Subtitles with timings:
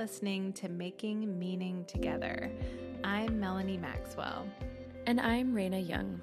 [0.00, 2.50] listening to Making Meaning Together.
[3.04, 4.46] I'm Melanie Maxwell.
[5.04, 6.22] And I'm Raina Young.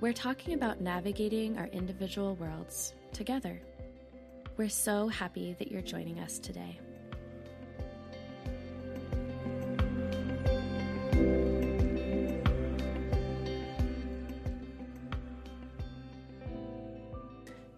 [0.00, 3.60] We're talking about navigating our individual worlds together.
[4.56, 6.78] We're so happy that you're joining us today.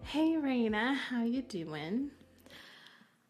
[0.03, 2.11] Hey Raina, how you doing?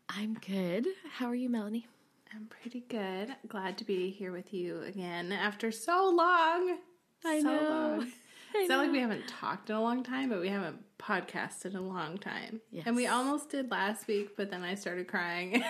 [0.10, 0.88] I'm good.
[1.10, 1.88] How are you, Melanie?
[2.34, 3.36] I'm pretty good.
[3.48, 6.78] Glad to be here with you again after so long.
[7.26, 7.70] I so know.
[7.70, 8.02] long.
[8.54, 11.68] I It's not like we haven't talked in a long time, but we haven't podcasted
[11.68, 12.62] in a long time.
[12.70, 12.84] Yes.
[12.86, 15.54] And we almost did last week, but then I started crying.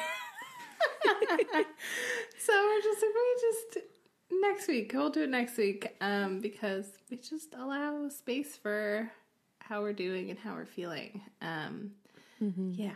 [2.39, 3.78] so we're just like, we just
[4.42, 4.92] next week.
[4.94, 9.12] We'll do it next week um, because we just allow space for
[9.59, 11.22] how we're doing and how we're feeling.
[11.42, 11.92] Um,
[12.39, 12.92] Yeah.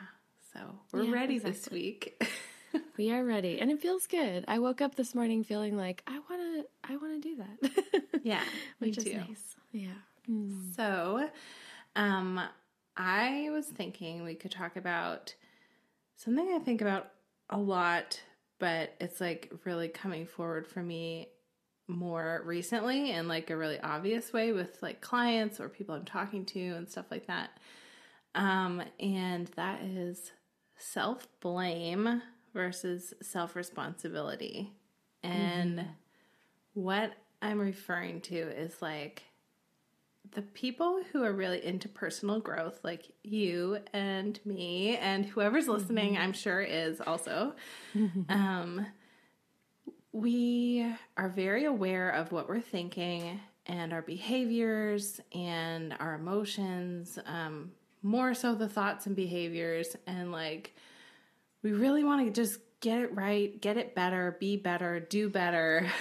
[0.53, 0.59] So
[0.91, 2.21] we're Yeah, ready this week.
[2.97, 4.45] We are ready, and it feels good.
[4.47, 6.65] I woke up this morning feeling like I want to.
[6.83, 8.03] I want to do that.
[8.23, 8.41] yeah,
[8.79, 9.55] me which is nice.
[9.73, 9.89] Yeah.
[10.75, 11.29] So,
[11.95, 12.41] um,
[12.95, 15.35] I was thinking we could talk about
[16.15, 17.11] something I think about
[17.49, 18.19] a lot,
[18.59, 21.27] but it's like really coming forward for me
[21.87, 26.45] more recently in like a really obvious way with like clients or people I'm talking
[26.45, 27.51] to and stuff like that.
[28.33, 30.31] Um, and that is
[30.77, 32.21] self blame
[32.55, 34.73] versus self responsibility.
[35.21, 35.85] And
[36.73, 37.11] what
[37.41, 39.23] I'm referring to is like
[40.31, 46.17] the people who are really into personal growth, like you and me, and whoever's listening,
[46.17, 47.53] I'm sure is also.
[48.29, 48.87] um,
[50.11, 57.71] we are very aware of what we're thinking and our behaviors and our emotions, um,
[58.01, 60.75] more so the thoughts and behaviors, and like
[61.65, 65.87] we really want to just get it right, get it better, be better, do better.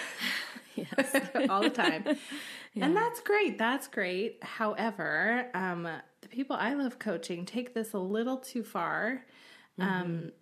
[0.76, 1.14] Yes.
[1.48, 2.04] all the time.
[2.76, 3.58] And that's great.
[3.58, 4.42] That's great.
[4.42, 5.88] However, um,
[6.20, 9.24] the people I love coaching take this a little too far
[9.78, 10.32] um,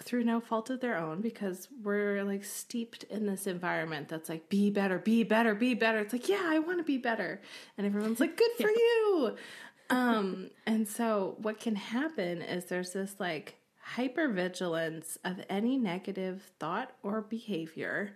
[0.00, 4.48] through no fault of their own because we're like steeped in this environment that's like,
[4.48, 5.98] be better, be better, be better.
[5.98, 7.42] It's like, yeah, I want to be better.
[7.76, 9.36] And everyone's like, good for you.
[9.90, 13.58] Um, and so what can happen is there's this like
[13.96, 18.14] hypervigilance of any negative thought or behavior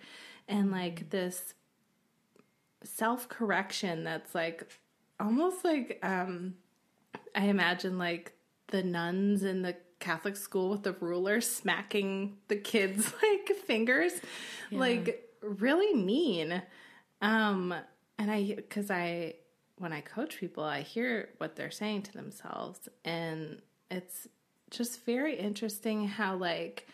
[0.49, 1.55] and like this
[2.85, 4.69] self correction that's like
[5.19, 6.55] almost like um
[7.35, 8.33] I imagine like
[8.69, 14.13] the nuns in the Catholic school with the ruler smacking the kids like fingers.
[14.71, 16.63] Like really mean.
[17.21, 17.75] Um
[18.19, 19.35] and I cuz I
[19.79, 23.61] when I coach people I hear what they're saying to themselves and
[23.91, 24.29] it's
[24.71, 26.89] just very interesting how like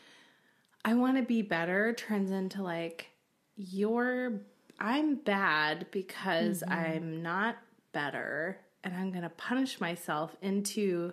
[0.85, 3.09] I want to be better turns into like
[3.57, 4.41] you're
[4.79, 7.57] I'm bad because I'm not
[7.93, 11.13] better and I'm going to punish myself into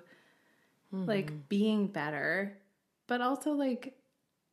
[0.91, 2.57] like being better.
[3.07, 3.95] But also like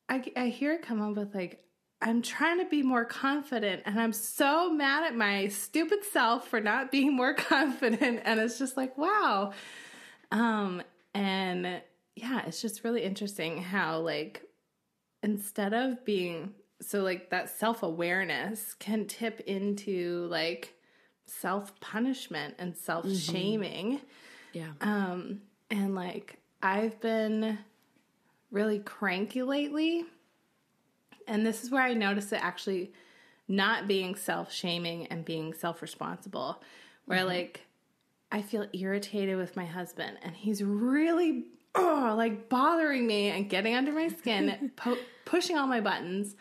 [0.09, 1.63] I I hear it come up with like
[2.03, 6.61] I'm trying to be more confident and I'm so mad at my stupid self for
[6.61, 9.53] not being more confident and it's just like wow.
[10.31, 10.83] Um
[11.15, 11.81] and
[12.17, 14.43] yeah, it's just really interesting how like
[15.23, 20.75] instead of being so like that self-awareness can tip into like
[21.27, 24.01] self-punishment and self-shaming.
[24.53, 24.71] Yeah.
[24.81, 27.59] um and like i've been
[28.51, 30.05] really cranky lately
[31.27, 32.93] and this is where i notice it actually
[33.49, 36.63] not being self-shaming and being self-responsible
[37.05, 37.67] where like
[38.33, 41.45] i feel irritated with my husband and he's really
[41.77, 46.35] oh, like bothering me and getting under my skin po- pushing all my buttons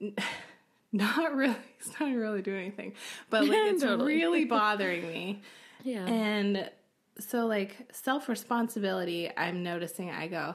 [0.92, 2.92] not really it's not really doing anything
[3.28, 4.14] but like it's Totally.
[4.14, 5.42] really bothering me
[5.84, 6.04] yeah.
[6.06, 6.70] and
[7.20, 10.54] so, like, self responsibility, I'm noticing I go,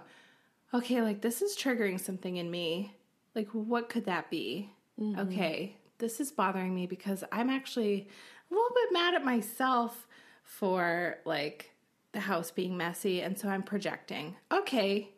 [0.73, 2.95] okay, like, this is triggering something in me.
[3.35, 4.71] Like, what could that be?
[4.99, 5.19] Mm-hmm.
[5.21, 8.07] Okay, this is bothering me because I'm actually
[8.49, 10.07] a little bit mad at myself
[10.43, 11.71] for, like,
[12.15, 13.21] the house being messy.
[13.21, 15.11] And so I'm projecting, okay,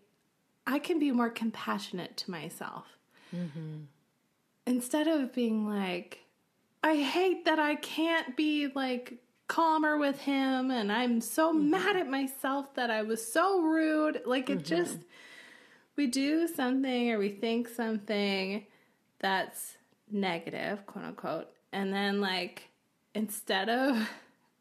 [0.65, 2.85] I can be more compassionate to myself.
[3.33, 3.83] Mm-hmm.
[4.65, 6.25] Instead of being like,
[6.83, 11.69] I hate that I can't be like calmer with him and I'm so mm-hmm.
[11.69, 14.23] mad at myself that I was so rude.
[14.25, 14.75] Like it mm-hmm.
[14.75, 14.97] just
[15.95, 18.65] we do something or we think something
[19.19, 19.77] that's
[20.11, 22.69] negative, quote unquote, and then like
[23.13, 24.09] instead of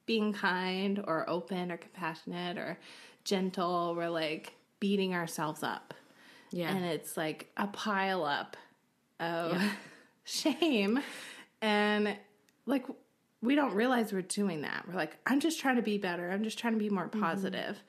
[0.06, 2.78] being kind or open or compassionate or
[3.24, 5.92] gentle, we're like beating ourselves up.
[6.50, 6.74] Yeah.
[6.74, 8.56] And it's like a pile up
[9.20, 9.60] of
[10.24, 11.00] shame.
[11.60, 12.16] And
[12.66, 12.86] like,
[13.42, 14.86] we don't realize we're doing that.
[14.88, 16.30] We're like, I'm just trying to be better.
[16.30, 17.82] I'm just trying to be more positive.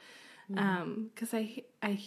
[0.56, 2.00] Um, cause I, I,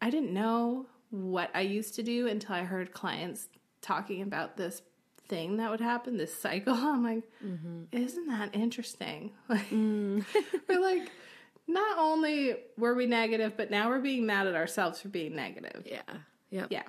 [0.00, 3.48] I didn't know what I used to do until I heard clients
[3.80, 4.82] talking about this
[5.28, 6.74] thing that would happen, this cycle.
[6.78, 7.84] I'm like, mm-hmm.
[7.92, 9.32] isn't that interesting?
[9.48, 10.24] Like, mm.
[10.68, 11.10] we're like,
[11.66, 15.86] not only were we negative, but now we're being mad at ourselves for being negative.
[15.86, 16.00] Yeah.
[16.50, 16.66] Yep.
[16.70, 16.82] Yeah.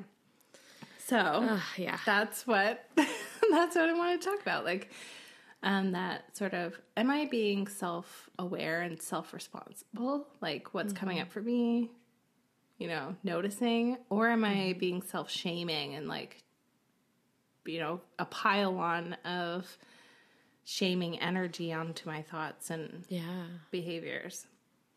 [1.06, 1.98] So Ugh, yeah.
[2.06, 4.66] that's what that's what I want to talk about.
[4.66, 4.90] Like
[5.62, 10.28] um that sort of am I being self aware and self responsible?
[10.42, 11.00] Like what's mm-hmm.
[11.00, 11.92] coming up for me,
[12.80, 14.80] you know, noticing, or am I mm-hmm.
[14.80, 16.44] being self shaming and like
[17.66, 19.78] you know, a pile on of
[20.64, 23.46] shaming energy onto my thoughts and Yeah.
[23.72, 24.48] behaviors.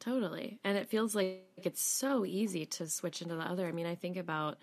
[0.00, 0.58] Totally.
[0.64, 3.66] And it feels like it's so easy to switch into the other.
[3.66, 4.58] I mean, I think about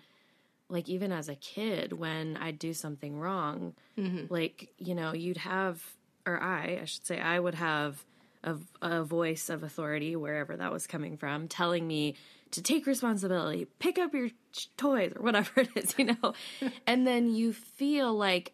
[0.68, 4.32] like even as a kid when I'd do something wrong, mm-hmm.
[4.32, 5.80] like, you know, you'd have,
[6.26, 8.04] or I, I should say, I would have
[8.42, 12.16] a, a voice of authority, wherever that was coming from, telling me
[12.52, 16.34] to take responsibility, pick up your ch- toys or whatever it is, you know?
[16.86, 18.52] and then you feel like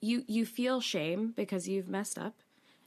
[0.00, 2.34] you you feel shame because you've messed up.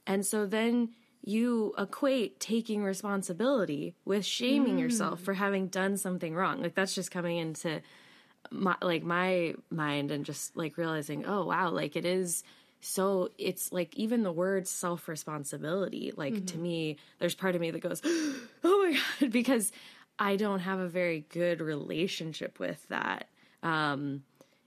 [0.06, 0.90] And so then
[1.24, 4.80] you equate taking responsibility with shaming mm.
[4.80, 6.62] yourself for having done something wrong.
[6.62, 7.82] Like that's just coming into
[8.50, 12.42] my like my mind and just like realizing oh wow like it is
[12.80, 16.62] so it's like even the word self responsibility like to mm-hmm.
[16.62, 19.72] me there's part of me that goes oh my god because
[20.18, 23.28] i don't have a very good relationship with that.
[23.62, 24.22] Um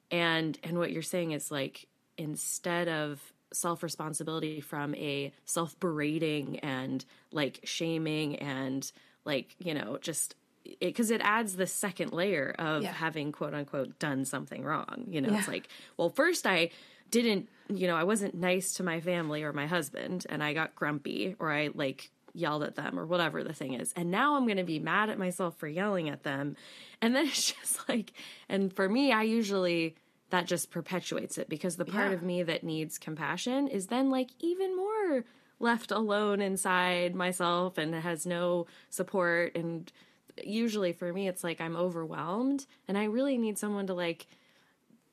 [0.09, 1.87] and and what you're saying is like
[2.17, 3.21] instead of
[3.53, 8.91] self responsibility from a self berating and like shaming and
[9.25, 10.35] like you know just
[10.79, 12.91] because it, adds the second layer of Yeah.
[12.93, 15.05] having quote unquote done something wrong.
[15.07, 15.67] You know it's like
[15.97, 16.69] well first i
[17.09, 20.75] didn't you know i wasn't nice to my family or my husband and i got
[20.75, 24.45] grumpy or i like yelled at them or whatever the thing is and now i'm
[24.45, 26.55] going to be mad at myself for yelling at them
[27.01, 28.13] and then it's just like
[28.49, 29.95] and for me i usually
[30.29, 32.15] that just perpetuates it because the part Yeah.
[32.15, 35.25] of me that needs compassion is then like even more
[35.59, 39.91] left alone inside myself and has no support and
[40.43, 44.25] usually for me it's like I'm overwhelmed and I really need someone to like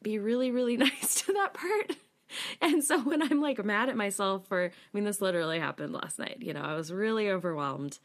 [0.01, 1.97] be really really nice to that part.
[2.61, 6.19] And so when I'm like mad at myself for I mean this literally happened last
[6.19, 7.99] night, you know, I was really overwhelmed.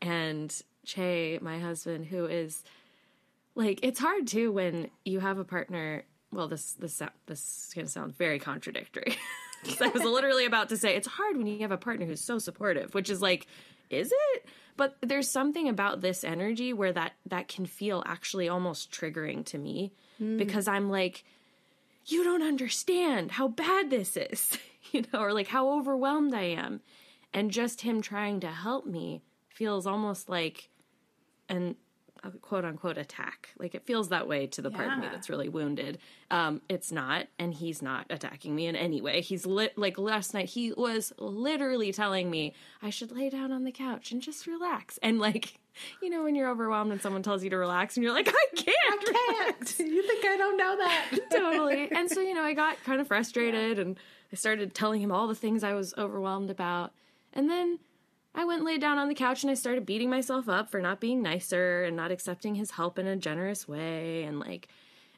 [0.00, 2.62] And Che, my husband who is
[3.54, 7.86] like it's hard too when you have a partner well this this this is going
[7.86, 9.16] to sound very contradictory.
[9.80, 12.38] i was literally about to say it's hard when you have a partner who's so
[12.38, 13.46] supportive which is like
[13.90, 14.46] is it?
[14.76, 19.58] But there's something about this energy where that that can feel actually almost triggering to
[19.58, 20.38] me hmm.
[20.38, 21.24] because i'm like
[22.10, 24.58] you don't understand how bad this is
[24.92, 26.80] you know or like how overwhelmed i am
[27.32, 30.68] and just him trying to help me feels almost like
[31.48, 31.76] an
[32.22, 33.50] a quote unquote attack.
[33.58, 35.98] Like it feels that way to the part of me that's really wounded.
[36.30, 39.20] Um, it's not, and he's not attacking me in any way.
[39.20, 40.50] He's lit like last night.
[40.50, 44.98] He was literally telling me I should lay down on the couch and just relax.
[45.02, 45.59] And like,
[46.02, 48.56] you know, when you're overwhelmed and someone tells you to relax, and you're like, I
[48.56, 49.08] can't.
[49.08, 51.18] relax." you think I don't know that?
[51.30, 51.90] totally.
[51.90, 53.98] And so, you know, I got kind of frustrated and
[54.32, 56.92] I started telling him all the things I was overwhelmed about.
[57.32, 57.78] And then
[58.34, 60.80] I went and laid down on the couch and I started beating myself up for
[60.80, 64.22] not being nicer and not accepting his help in a generous way.
[64.24, 64.68] And like,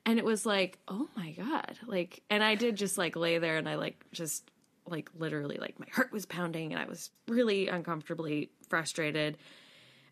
[0.05, 1.79] and it was like, oh my God.
[1.87, 4.51] Like, and I did just like lay there and I like just
[4.87, 9.37] like literally like my heart was pounding and I was really uncomfortably frustrated.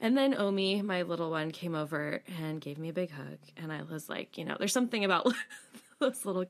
[0.00, 3.38] And then Omi, my little one, came over and gave me a big hug.
[3.57, 5.33] And I was like, you know, there's something about
[5.99, 6.47] those little,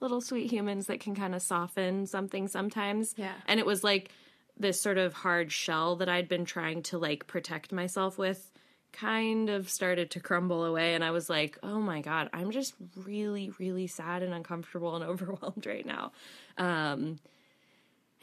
[0.00, 3.14] little sweet humans that can kind of soften something sometimes.
[3.16, 3.34] Yeah.
[3.46, 4.10] And it was like
[4.58, 8.50] this sort of hard shell that I'd been trying to like protect myself with
[8.94, 10.94] kind of started to crumble away.
[10.94, 15.04] And I was like, oh my God, I'm just really, really sad and uncomfortable and
[15.10, 16.12] overwhelmed right now.
[16.56, 17.18] Um,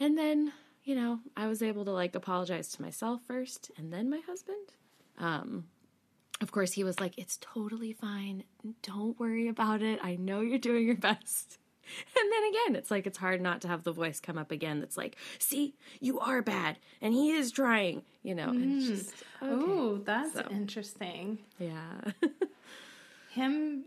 [0.00, 0.52] and then,
[0.84, 4.68] you know, I was able to like apologize to myself first and then my husband.
[5.18, 5.66] Um,
[6.40, 8.44] of course, he was like, It's totally fine.
[8.82, 10.00] Don't worry about it.
[10.02, 11.58] I know you're doing your best.
[12.16, 14.80] And then again, it's like it's hard not to have the voice come up again
[14.80, 19.14] that's like, See, you are bad and he is trying, you know, and it's just,
[19.42, 19.52] okay.
[19.72, 20.46] Oh, that's So.
[20.50, 21.38] interesting.
[21.58, 22.00] yeah.
[23.30, 23.84] Him.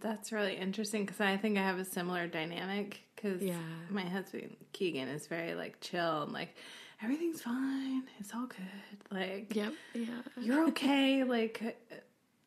[0.00, 3.58] That's really interesting because I think I have a similar dynamic because Yeah.
[3.90, 6.54] my husband Keegan is very like chill and like
[7.02, 8.98] everything's fine, it's all good.
[9.10, 9.72] Like yep.
[9.94, 10.22] Yeah.
[10.40, 11.24] you're okay.
[11.24, 11.78] like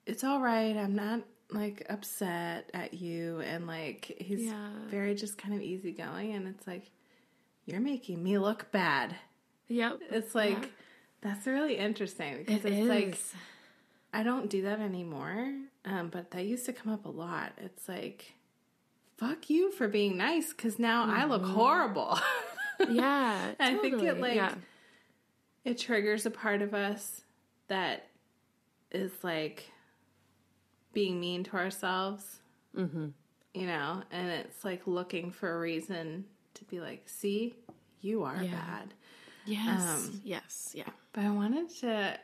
[0.05, 0.75] it's all right.
[0.75, 3.39] I'm not like upset at you.
[3.41, 4.69] And like, he's Yeah.
[4.89, 6.33] very just kind of easygoing.
[6.33, 6.89] And it's like,
[7.65, 9.15] you're making me look bad.
[9.69, 9.99] Yep.
[10.09, 10.71] It's like,
[11.21, 13.17] that's really interesting because It it's like.
[14.15, 15.53] I don't do that anymore.
[15.85, 17.53] Um, but that used to come up a lot.
[17.57, 18.33] It's like,
[19.27, 22.19] fuck you for being nice because now I look horrible.
[22.89, 23.51] yeah.
[23.59, 24.55] I think it, like, yeah.
[25.63, 27.21] it triggers a part of us
[27.67, 28.07] that
[28.91, 29.71] is like
[30.91, 32.39] being mean to ourselves.
[32.75, 33.07] Mm-hmm.
[33.53, 36.25] You know, and it's like looking for a reason
[36.55, 37.53] to be like, see,
[38.01, 38.51] you are Yeah.
[38.51, 38.93] bad.
[39.45, 39.81] Yes.
[39.81, 40.71] um, yes.
[40.73, 40.89] Yeah.
[41.11, 42.17] But I wanted to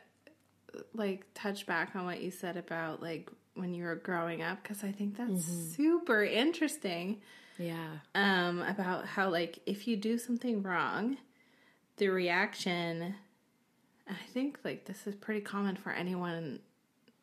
[0.94, 4.82] like touch back on what you said about like when you were growing up because
[4.84, 7.20] I think that's super interesting
[7.58, 7.88] Yeah.
[8.14, 11.16] um about how like if you do something wrong
[11.96, 13.14] the reaction
[14.08, 16.60] I think like this is pretty common for anyone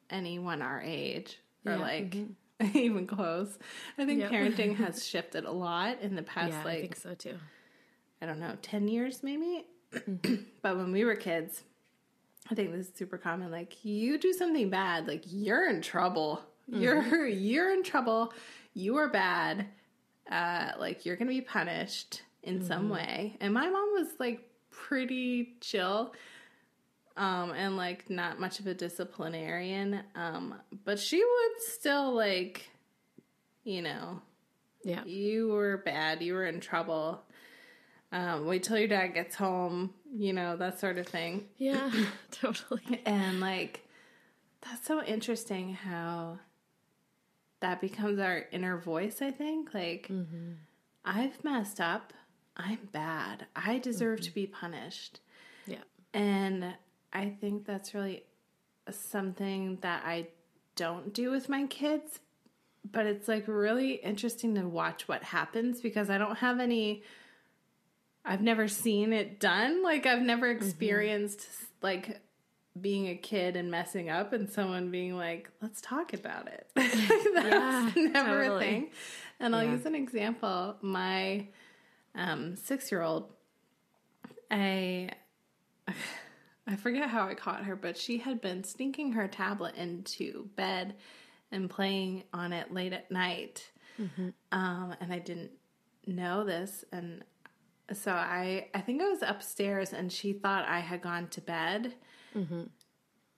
[0.10, 2.16] anyone our age or Yeah, like
[2.74, 3.58] even close.
[3.98, 4.32] I think Yep.
[4.32, 6.62] parenting has shifted a lot in the past Yeah.
[6.62, 7.38] I like think so too.
[8.22, 9.66] I don't know, 10 years maybe.
[9.94, 10.36] Mm-hmm.
[10.62, 11.64] but when we were kids,
[12.50, 13.52] I think this is super common.
[13.52, 16.42] Like, you do something bad, like, you're in trouble.
[16.72, 16.82] Mm-hmm.
[16.82, 18.34] You're you're in trouble.
[18.74, 19.68] You are bad.
[20.32, 22.68] Uh, like, you're going to be punished in Mm-hmm.
[22.68, 23.36] some way.
[23.42, 26.14] And my mom was, like, pretty chill
[27.18, 30.02] um, and, like, not much of a disciplinarian.
[30.16, 32.70] Um, but she would still, like,
[33.64, 34.22] you know,
[34.84, 35.04] Yeah.
[35.06, 37.22] you were bad, you were in trouble.
[38.12, 41.46] Um, wait till your dad gets home, you know, that sort of thing.
[41.58, 41.92] Yeah.
[42.32, 43.02] totally.
[43.06, 43.88] And like,
[44.62, 46.40] that's so interesting how
[47.60, 49.74] that becomes our inner voice, I think.
[49.74, 50.54] Like, mm-hmm.
[51.06, 52.14] I've messed up.
[52.56, 53.46] I'm bad.
[53.56, 54.40] I deserve to mm-hmm.
[54.42, 55.20] be punished.
[55.66, 55.84] Yeah.
[56.14, 56.74] And
[57.14, 58.24] I think that's really
[58.90, 60.28] something that I
[60.76, 62.20] don't do with my kids.
[62.90, 67.04] But it's like really interesting to watch what happens because I don't have any.
[68.28, 69.84] I've never seen it done.
[69.84, 71.48] Like, I've never experienced
[71.82, 72.20] like
[72.80, 76.68] being a kid and messing up and someone being like, let's talk about it.
[76.76, 78.90] That's Yeah, never a thing.
[79.40, 80.76] And I'll use an example.
[80.82, 81.48] My
[82.16, 83.32] um, six year old,
[84.52, 85.12] I
[86.68, 90.96] I forget how I caught her, but she had been sneaking her tablet into bed
[91.52, 93.72] and playing on it late at night.
[94.52, 95.52] Um, and I didn't
[96.06, 96.84] know this.
[96.92, 97.24] And
[97.94, 101.94] so I, I think I was upstairs and she thought I had gone to bed.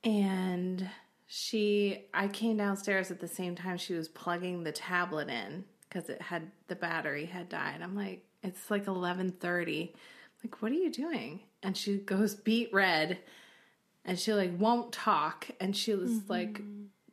[0.04, 0.90] And
[1.28, 6.10] she, I came downstairs at the same time she was plugging the tablet in because
[6.10, 7.82] it had, the battery had died.
[7.82, 9.94] I'm like, it's like 1130.
[10.44, 11.42] Like, what are you doing?
[11.62, 13.20] And she goes beet red
[14.06, 16.62] and she like won't talk and she was like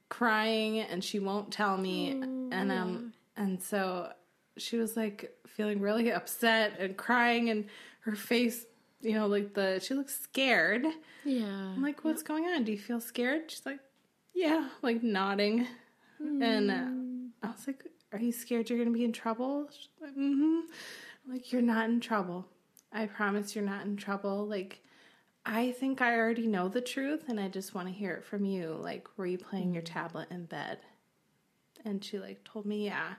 [0.08, 2.10] crying and she won't tell me
[2.52, 4.10] and um and so
[4.56, 7.66] she was like feeling really upset and crying and
[8.00, 8.66] her face
[9.00, 10.84] you know like the she looks scared.
[11.24, 11.44] Yeah.
[11.44, 12.64] i'm like what's going on?
[12.64, 13.50] Do you feel scared?
[13.50, 13.80] She's like
[14.34, 15.66] yeah like nodding.
[16.18, 19.68] And uh, i was like are you scared you're gonna be in trouble?
[19.70, 20.60] She's like mm-hmm.
[21.26, 22.46] I'm like you're not in trouble.
[22.92, 24.46] I promise you're not in trouble.
[24.46, 24.80] Like
[25.48, 28.44] I think I already know the truth and I just want to hear it from
[28.44, 28.76] you.
[28.80, 30.78] Like, were you playing your tablet in bed?
[31.84, 33.14] And she like told me, yeah.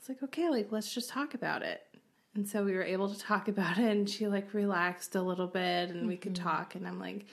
[0.00, 1.82] It's like, okay, like let's just talk about it.
[2.34, 5.46] And so we were able to talk about it and she like relaxed a little
[5.46, 6.48] bit and we could mm-hmm.
[6.48, 7.26] talk and I'm like,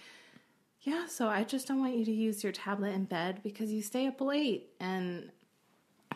[0.81, 3.81] yeah, so I just don't want you to use your tablet in bed because you
[3.81, 5.31] stay up late and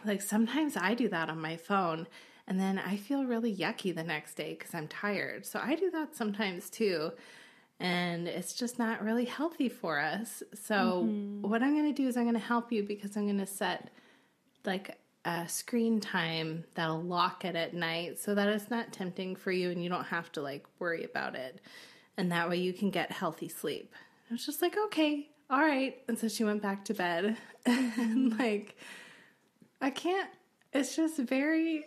[0.03, 2.05] like sometimes I do that on my phone
[2.47, 5.45] and then I feel really yucky the next day because I'm tired.
[5.45, 7.11] So I do that sometimes too.
[7.79, 10.43] And it's just not really healthy for us.
[10.53, 11.49] So, mm-hmm.
[11.49, 13.47] what I'm going to do is I'm going to help you because I'm going to
[13.47, 13.89] set
[14.65, 19.51] like a screen time that'll lock it at night so that it's not tempting for
[19.51, 21.59] you and you don't have to like worry about it.
[22.17, 23.93] And that way you can get healthy sleep.
[24.29, 25.97] I was just like, okay, all right.
[26.07, 27.37] And so she went back to bed.
[27.65, 28.77] and like,
[29.79, 30.29] I can't,
[30.73, 31.85] it's just very,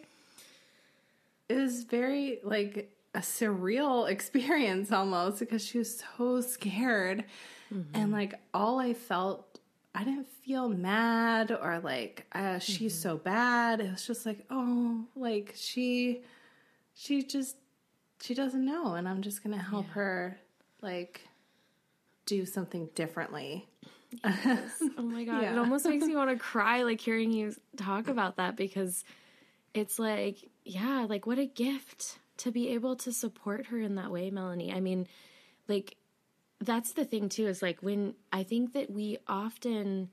[1.49, 7.25] it was very like a surreal experience almost because she was so scared.
[7.73, 8.00] Mm-hmm.
[8.00, 9.54] And like, all I felt,
[9.95, 13.81] I didn't feel mad or like, uh, she's so bad.
[13.81, 16.23] It was just like, oh, like she,
[16.95, 17.57] she just,
[18.21, 18.95] she doesn't know.
[18.95, 20.39] And I'm just going to help her
[20.83, 21.21] like
[22.27, 23.69] do something differently.
[24.25, 28.37] Oh my god, it almost makes me want to cry like hearing you talk about
[28.37, 29.05] that because
[29.75, 34.11] it's like, yeah, like what a gift to be able to support her in that
[34.11, 34.73] way, Melanie.
[34.73, 35.07] I mean,
[35.69, 35.97] like
[36.64, 40.11] that's the thing too is like when I think that we often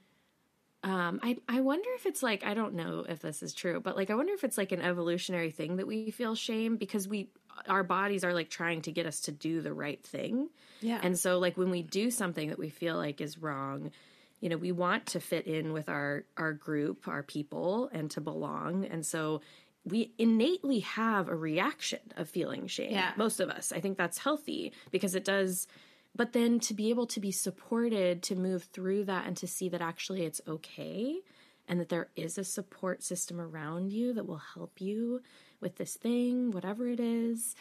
[0.84, 3.96] um, I, I wonder if it's like I don't know if this is true, but
[3.96, 7.30] like I wonder if it's like an evolutionary thing that we feel shame because we
[7.68, 10.50] our bodies are like trying to get us to do the right thing.
[10.82, 11.00] Yeah.
[11.04, 13.92] And so like when we do something that we feel like is wrong,
[14.40, 18.22] you know, we want to fit in with our our group, our people and to
[18.22, 18.86] belong.
[18.86, 19.42] And so
[19.86, 22.92] we innately have a reaction of feeling shame.
[22.92, 23.12] Yeah.
[23.18, 23.72] Most of us.
[23.72, 25.68] I think that's healthy because it does
[26.16, 29.70] but then to be able to be supported to move through that and to see
[29.70, 31.20] that actually it's okay
[31.68, 35.22] and that there is a support system around you that will help you
[35.62, 37.56] with this thing, whatever it is.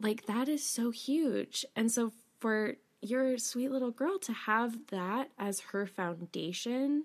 [0.00, 1.64] Like that is so huge.
[1.76, 7.04] And so for your sweet little girl to have that as her foundation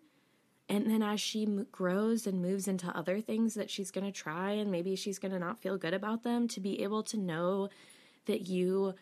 [0.69, 4.51] and then as she grows and moves into other things that she's going to try
[4.51, 7.69] and maybe she's going to not feel good about them to be able to know
[8.27, 8.93] that you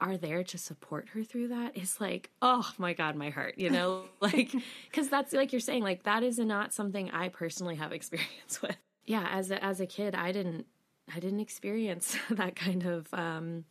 [0.00, 3.70] are there to support her through that is like oh my god my heart you
[3.70, 4.02] know?
[4.20, 4.52] Like
[4.90, 8.76] because that's like you're saying like that is not something i personally have experience with.
[9.04, 10.66] Yeah as a, as a kid i didn't
[11.14, 13.64] i didn't experience that kind of um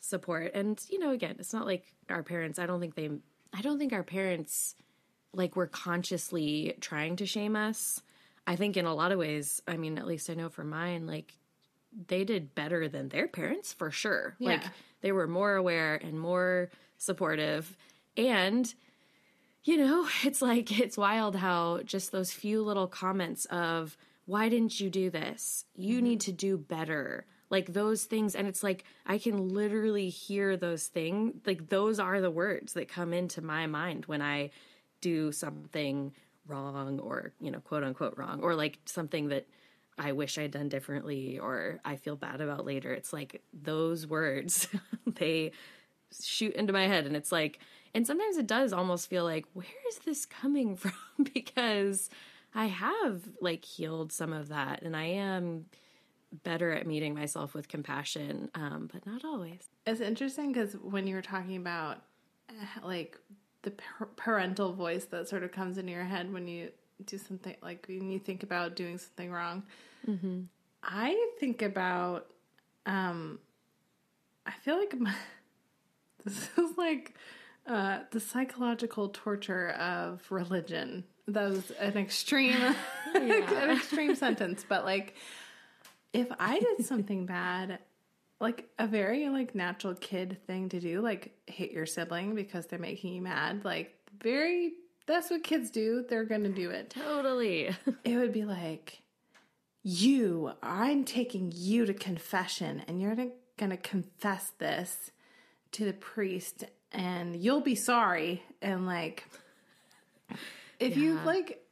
[0.00, 0.52] support.
[0.54, 3.10] And you know again it's not like our parents i don't think they
[3.52, 4.74] i don't think our parents
[5.32, 8.02] like were consciously trying to shame us.
[8.46, 11.06] I think in a lot of ways i mean at least i know for mine
[11.06, 11.34] like
[12.08, 14.34] they did better than their parents for sure.
[14.40, 14.68] Like Yeah.
[15.02, 17.76] They were more aware and more supportive.
[18.16, 18.72] And
[19.64, 24.80] you know it's like it's wild how just those few little comments of why didn't
[24.80, 25.64] you do this?
[25.74, 26.30] You need mm-hmm.
[26.30, 27.26] to do better.
[27.50, 32.18] Like those things and it's like i can literally hear those things like those are
[32.18, 34.48] the words that come into my mind when i
[35.02, 36.14] do something
[36.46, 39.46] wrong or you know quote unquote wrong or like something that
[39.98, 42.92] I wish I'd done differently or I feel bad about later.
[42.92, 44.68] It's like those words,
[45.06, 45.52] they
[46.20, 47.06] shoot into my head.
[47.06, 47.58] And it's like,
[47.94, 50.92] and sometimes it does almost feel like, where is this coming from?
[51.34, 52.10] because
[52.54, 55.66] I have like healed some of that and I am
[56.44, 59.68] better at meeting myself with compassion, um, but not always.
[59.86, 61.98] It's interesting because when you were talking about
[62.48, 63.18] uh, like
[63.62, 63.72] the
[64.16, 66.70] parental voice that sort of comes into your head when you
[67.06, 69.62] do something like when you think about doing something wrong,
[70.82, 72.26] I think about,
[72.86, 73.38] um,
[74.46, 75.14] I feel like my,
[76.24, 77.14] this is like
[77.66, 81.04] uh, the psychological torture of religion.
[81.28, 82.74] That was an extreme,
[83.14, 85.14] an extreme sentence, but like
[86.12, 87.78] if I did something bad,
[88.40, 92.78] like a very like natural kid thing to do, like hit your sibling because they're
[92.78, 94.72] making you mad, like very
[95.06, 96.04] that's what kids do.
[96.08, 96.90] They're gonna do it.
[96.90, 97.70] Totally.
[98.04, 99.00] It would be like,
[99.82, 105.10] you, I'm taking you to confession, and you're gonna- gonna confess this
[105.72, 108.42] to the priest, and you'll be sorry.
[108.60, 109.26] And like,
[110.78, 111.64] if you like,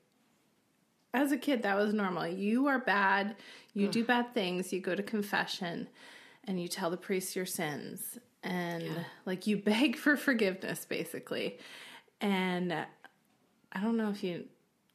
[1.13, 2.27] as a kid, that was normal.
[2.27, 3.37] You are bad.
[3.75, 4.73] You do bad things.
[4.73, 5.89] You go to confession,
[6.45, 8.85] and you tell the priest your sins, and
[9.27, 11.59] like you beg for forgiveness, basically.
[12.21, 12.75] And
[13.73, 14.45] I don't know if you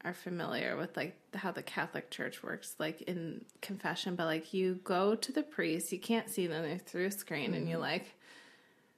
[0.04, 4.80] are familiar with like how the Catholic Church works, like in confession, but like you
[4.84, 8.06] go to the priest, you can't see them they're through a screen, and you like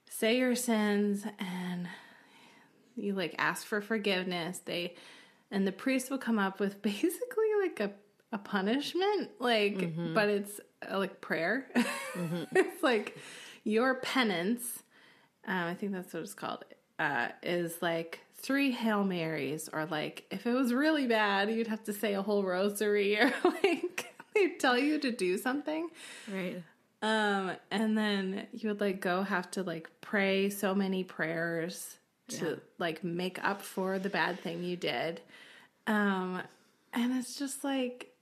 [0.09, 1.87] say your sins and
[2.95, 4.59] you like ask for forgiveness.
[4.59, 4.95] They
[5.49, 7.91] and the priest will come up with basically like a
[8.33, 10.59] a punishment, like but it's
[10.91, 11.67] uh, like prayer.
[12.51, 13.17] it's like
[13.63, 14.83] your penance.
[15.47, 16.65] Um, I think that's what it's called.
[16.99, 21.83] Uh, is like three Hail Marys, or like if it was really bad, you'd have
[21.85, 25.89] to say a whole rosary, or like they tell you to do something.
[26.31, 26.61] right.
[27.01, 31.97] Um, and then you would like go have to like pray so many prayers
[32.29, 35.21] to like make up for the bad thing you did.
[35.85, 36.41] Um,
[36.93, 38.13] and it's just like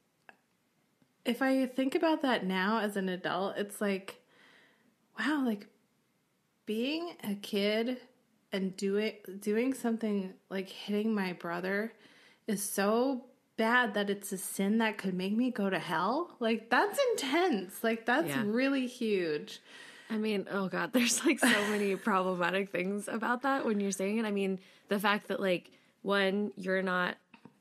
[1.23, 4.21] if I think about that now as an adult, it's like
[5.17, 5.67] wow, like
[6.65, 7.97] being a kid
[8.55, 11.93] and doing doing something like hitting my brother
[12.47, 13.25] is so
[13.57, 16.35] bad that it's a sin that could make me go to hell.
[16.39, 17.83] Like that's intense.
[17.83, 18.43] Like that's Yeah.
[18.45, 19.61] really huge.
[20.09, 24.17] I mean, oh god, there's like so many problematic things about that when you're saying
[24.19, 24.25] it.
[24.25, 27.15] I mean, the fact that like one, you're not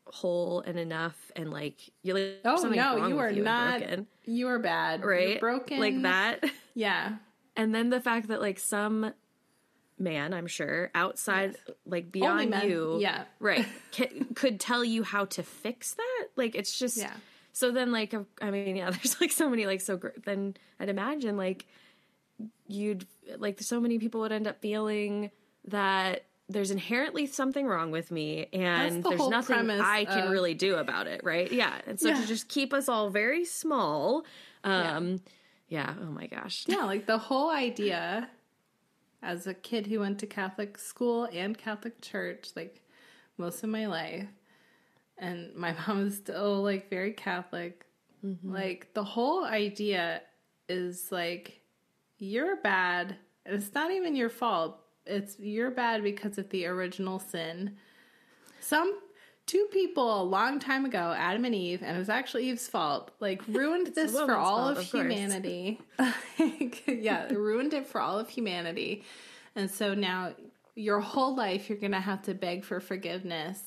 [0.06, 3.78] whole and enough, and like you're like Oh no, you are you not.
[3.80, 5.02] broken, You are bad.
[5.04, 5.28] right?
[5.30, 5.80] You're broken.
[5.80, 7.16] like that, Yeah.
[7.56, 9.14] and then the fact that like some
[10.04, 13.24] man, I'm sure, outside, like beyond you, Yeah.
[13.40, 16.26] right, ca- could tell you how to fix that.
[16.36, 17.12] Like it's just Yeah.
[17.56, 18.12] So then, like,
[18.42, 21.66] I mean, yeah, there's like so many, like, so gr- then I'd imagine, like,
[22.66, 23.06] you'd,
[23.38, 25.30] like, so many people would end up feeling
[25.68, 30.52] that there's inherently something wrong with me and the there's nothing I can of- really
[30.54, 31.50] do about it, right?
[31.50, 31.72] Yeah.
[31.86, 32.20] And so Yeah.
[32.20, 34.24] to just keep us all very small,
[34.62, 35.20] um
[35.68, 36.64] yeah, oh my gosh.
[36.66, 38.28] Yeah, like the whole idea
[39.24, 42.82] as a kid who went to Catholic school and Catholic church, like
[43.38, 44.26] most of my life,
[45.18, 47.86] and my mom is still like very Catholic.
[48.24, 48.52] Mm-hmm.
[48.52, 50.22] Like the whole idea
[50.68, 51.60] is like
[52.18, 54.78] you're bad, and it's not even your fault.
[55.06, 57.76] It's you're bad because of the original sin.
[58.60, 58.98] Some
[59.46, 63.10] two people a long time ago, Adam and Eve, and it was actually Eve's fault,
[63.20, 65.80] like ruined this for all fault, of of humanity.
[66.38, 69.04] Like, yeah, ruined it for all of humanity.
[69.56, 70.32] And so now
[70.74, 73.60] your whole life you're going to have to beg for forgiveness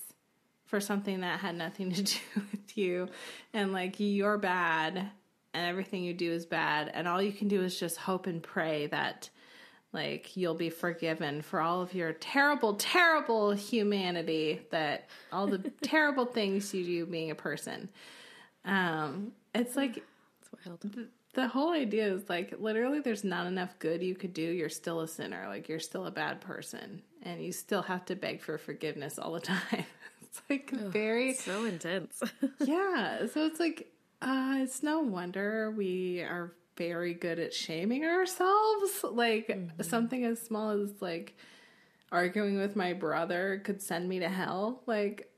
[0.66, 2.20] for something that had nothing to do
[2.52, 3.08] with you
[3.54, 5.10] and like you're bad
[5.54, 8.44] and everything you do is bad and all you can do is just hope and
[8.44, 9.30] pray that
[9.94, 16.26] like you'll be forgiven for all of your terrible terrible humanity that all the terrible
[16.26, 17.90] things you do being a person.
[18.66, 21.08] Um it's like It's wild.
[21.34, 24.42] the whole idea is like literally there's not enough good you could do.
[24.42, 25.46] You're still a sinner.
[25.48, 27.02] Like you're still a bad person.
[27.24, 29.86] And you still have to beg for forgiveness all the time.
[30.22, 32.22] It's like very So intense.
[32.60, 33.26] yeah.
[33.28, 39.48] So it's like uh it's no wonder we are very good at shaming ourselves like
[39.48, 39.82] mm-hmm.
[39.82, 41.36] something as small as like
[42.12, 45.30] arguing with my brother could send me to hell like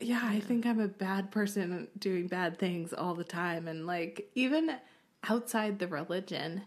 [0.00, 3.68] yeah, I think I'm a bad person doing bad things all the time.
[3.68, 4.76] And like, even
[5.28, 6.62] outside the religion,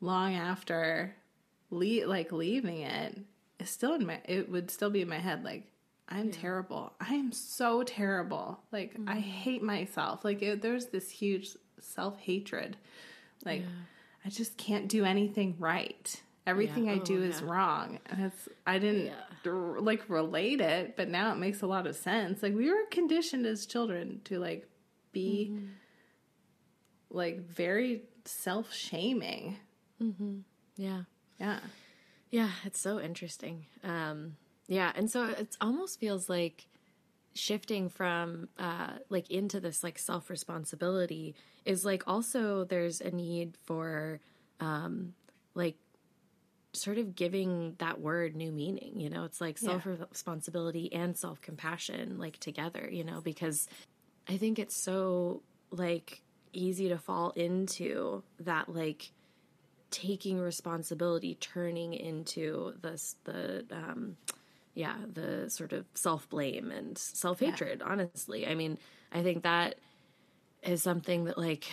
[0.00, 1.14] long after
[1.70, 3.18] le- like leaving it,
[3.58, 5.44] it's still in my, it would still be in my head.
[5.44, 5.64] Like,
[6.08, 6.92] I'm terrible.
[7.00, 8.60] I am so terrible.
[8.72, 9.20] Like, I mm-hmm.
[9.20, 10.24] hate myself.
[10.24, 12.76] Like, it, there's this huge self hatred.
[13.44, 13.64] Like,
[14.24, 16.22] I just can't do anything right.
[16.46, 17.98] Everything I Oh, do is wrong.
[18.06, 19.50] And it's, I didn't Yeah.
[19.80, 22.42] like relate it, but now it makes a lot of sense.
[22.42, 24.68] Like, we were conditioned as children to like
[25.12, 25.66] be Mm-hmm.
[27.10, 29.56] like very self shaming.
[30.76, 31.02] yeah.
[31.38, 31.60] Yeah.
[32.30, 33.66] Yeah, it's so interesting.
[33.82, 34.36] Um,
[34.68, 36.66] yeah, and so it almost feels like
[37.40, 43.56] shifting from uh, like into this like self responsibility is like also there's a need
[43.64, 44.20] for
[44.60, 45.14] um,
[45.54, 45.76] like
[46.72, 49.00] sort of giving that word new meaning.
[49.00, 52.88] You know, it's like self responsibility and self compassion like together.
[52.92, 53.68] You know, because
[54.28, 56.22] I think it's so like
[56.52, 59.12] easy to fall into that like
[59.90, 64.16] taking responsibility turning into this the um
[64.74, 68.46] yeah the sort of self-blame and self-hatred honestly.
[68.46, 68.78] I mean
[69.12, 69.76] i think that
[70.62, 71.66] is something that like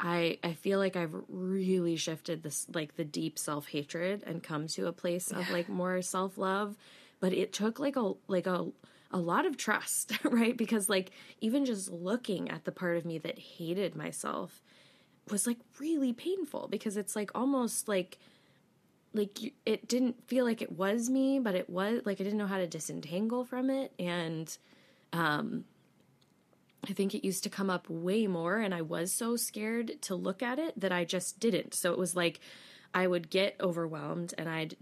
[0.00, 4.86] i i feel like i've really shifted this like the deep self-hatred and come to
[4.86, 6.76] a place of like more self-love.
[7.20, 8.66] But it took like a like a
[9.10, 10.56] a lot of trust right?
[10.56, 14.62] Because like even just looking at the part of me that hated myself
[15.30, 18.18] was like really painful because it's like almost like
[19.18, 22.46] like it didn't feel like it was me but it was like i didn't know
[22.46, 24.56] how to disentangle from it and
[25.12, 25.64] um
[26.88, 30.14] i think it used to come up way more and i was so scared to
[30.14, 32.40] look at it that i just didn't so it was like
[32.94, 34.76] i would get overwhelmed and i'd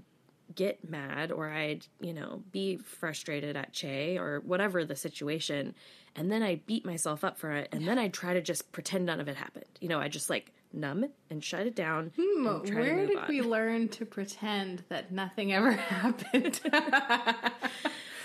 [0.54, 5.74] get mad or I'd, you know, be frustrated at Che or whatever the situation.
[6.14, 7.68] And then I'd beat myself up for it.
[7.72, 9.66] And then I'd try to just pretend none of it happened.
[9.80, 12.12] You know, I just like numb it and shut it down.
[12.20, 13.28] Hmm, and try to where did on.
[13.28, 16.60] we learn to pretend that nothing ever happened?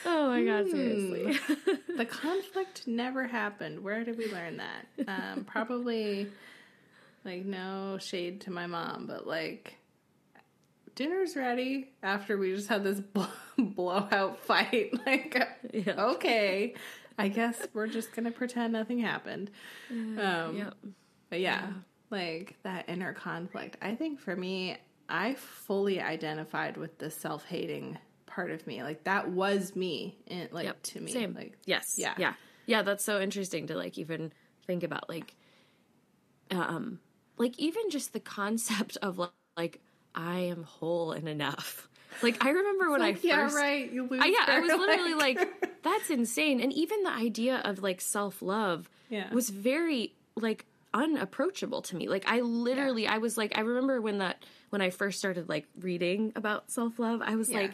[0.04, 0.72] Oh my God, Hmm.
[0.72, 1.40] seriously.
[1.98, 3.84] the conflict never happened.
[3.84, 4.88] Where did we learn that?
[5.08, 6.28] Um, probably,
[7.24, 9.76] like, no shade to my mom, but like,
[10.96, 13.22] dinner's ready after we just had this bl-
[13.60, 14.92] blowout fight.
[15.06, 15.38] Like,
[15.72, 15.94] Yeah.
[16.14, 16.74] okay,
[17.20, 19.52] I guess we're just gonna pretend nothing happened.
[19.92, 20.74] Um, yep.
[21.30, 21.68] But yeah,
[22.12, 23.78] like that inner conflict.
[23.82, 24.78] I think for me,
[25.10, 28.84] I fully identified with the self hating part of me.
[28.84, 30.84] Like that was me, in, like Yep.
[30.84, 31.12] to me.
[31.12, 31.34] Same.
[31.34, 31.96] Like yes.
[31.98, 32.14] yeah.
[32.18, 32.34] Yeah.
[32.66, 32.82] Yeah.
[32.84, 34.32] That's so interesting to like even
[34.68, 35.36] think about like,
[36.50, 37.00] um,
[37.38, 39.82] like even just the concept of like, like
[40.16, 41.90] I am whole and enough.
[42.22, 43.92] Like I remember when like, I first, yeah, right.
[43.92, 44.22] You lose.
[44.22, 46.60] I, yeah, I was literally like, that's insane.
[46.62, 49.34] And even the idea of like self love Yeah.
[49.34, 52.08] was very like unapproachable to me.
[52.08, 55.68] Like I literally, I was like, I remember when that when I first started like
[55.80, 57.62] reading about self love, I was Yeah.
[57.62, 57.72] like.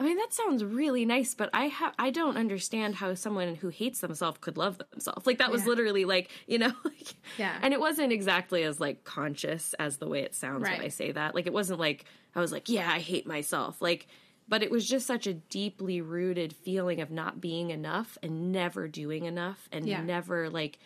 [0.00, 3.68] I mean that sounds really nice, but I have I don't understand how someone who
[3.68, 5.26] hates themselves could love themselves.
[5.26, 5.68] Like that was Yeah.
[5.70, 7.58] literally like you know, like, Yeah.
[7.60, 10.76] And it wasn't exactly as like conscious as the way it sounds Right.
[10.78, 11.34] when I say that.
[11.34, 12.04] Like it wasn't like
[12.36, 13.82] I was like, yeah, I hate myself.
[13.82, 14.06] Like
[14.46, 18.86] but it was just such a deeply rooted feeling of not being enough and never
[18.86, 20.00] doing enough and Yeah.
[20.04, 20.78] never like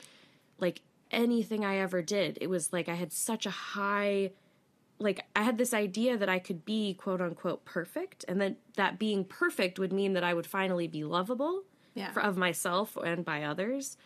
[0.59, 0.81] like
[1.13, 2.39] anything I ever did.
[2.41, 4.31] It was like I had such a high
[4.99, 8.99] like I had this idea that I could be quote unquote perfect and that that
[8.99, 12.13] being perfect would mean that I would finally be lovable Yeah.
[12.13, 13.97] for, of myself and by others.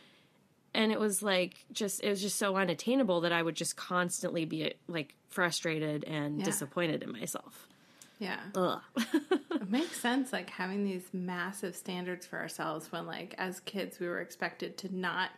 [0.74, 4.44] And it was like just it was just so unattainable that I would just constantly
[4.44, 6.44] be like frustrated and Yeah.
[6.44, 7.68] disappointed in myself.
[8.18, 8.40] Yeah.
[8.54, 8.80] Ugh.
[9.56, 14.06] It makes sense, like having these massive standards for ourselves when, like, as kids, we
[14.06, 15.30] were expected to not,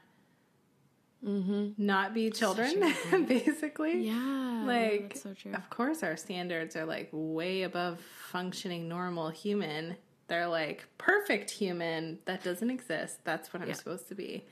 [1.23, 2.81] not be children,
[3.27, 4.07] basically.
[4.07, 4.63] yeah.
[4.67, 5.53] Like, so true.
[5.53, 8.01] of course, our standards are like way above
[8.31, 9.97] functioning normal human.
[10.29, 13.25] They're like perfect human that doesn't exist.
[13.25, 13.75] That's what I'm Yeah.
[13.75, 14.45] supposed to be.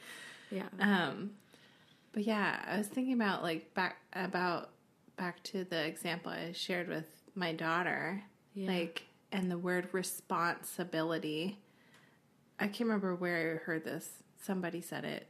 [0.51, 0.69] Yeah.
[0.81, 1.33] Um,
[2.13, 4.71] but yeah, I was thinking about like back about
[5.17, 8.23] back to the example I shared with my daughter,
[8.55, 8.69] Yeah.
[8.69, 9.03] like,
[9.33, 11.59] and the word responsibility.
[12.59, 14.09] I can't remember where I heard this.
[14.43, 15.27] Somebody said it.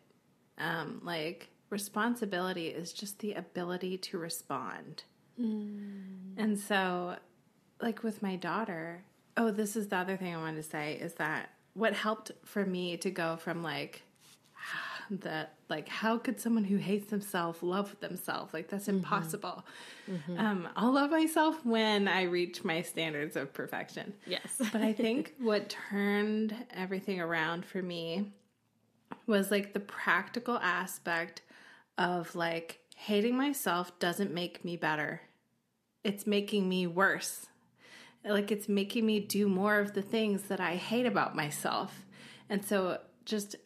[0.59, 5.05] Um, like responsibility is just the ability to respond.
[6.39, 7.17] And so,
[7.81, 9.03] like with my daughter,
[9.37, 12.65] oh, this is the other thing I wanted to say is that what helped for
[12.65, 14.03] me to go from like
[15.11, 18.55] that, like, how could someone who hates themselves love themselves?
[18.55, 19.65] Like, that's impossible.
[20.39, 24.15] Um, I'll love myself when I reach my standards of perfection.
[24.27, 24.61] yes.
[24.73, 28.33] But I think what turned everything around for me
[29.27, 31.43] was like the practical aspect
[31.99, 35.21] of like hating myself doesn't make me better.
[36.05, 37.47] It's making me worse.
[38.25, 42.05] Like it's making me do more of the things that I hate about myself.
[42.49, 43.57] And so just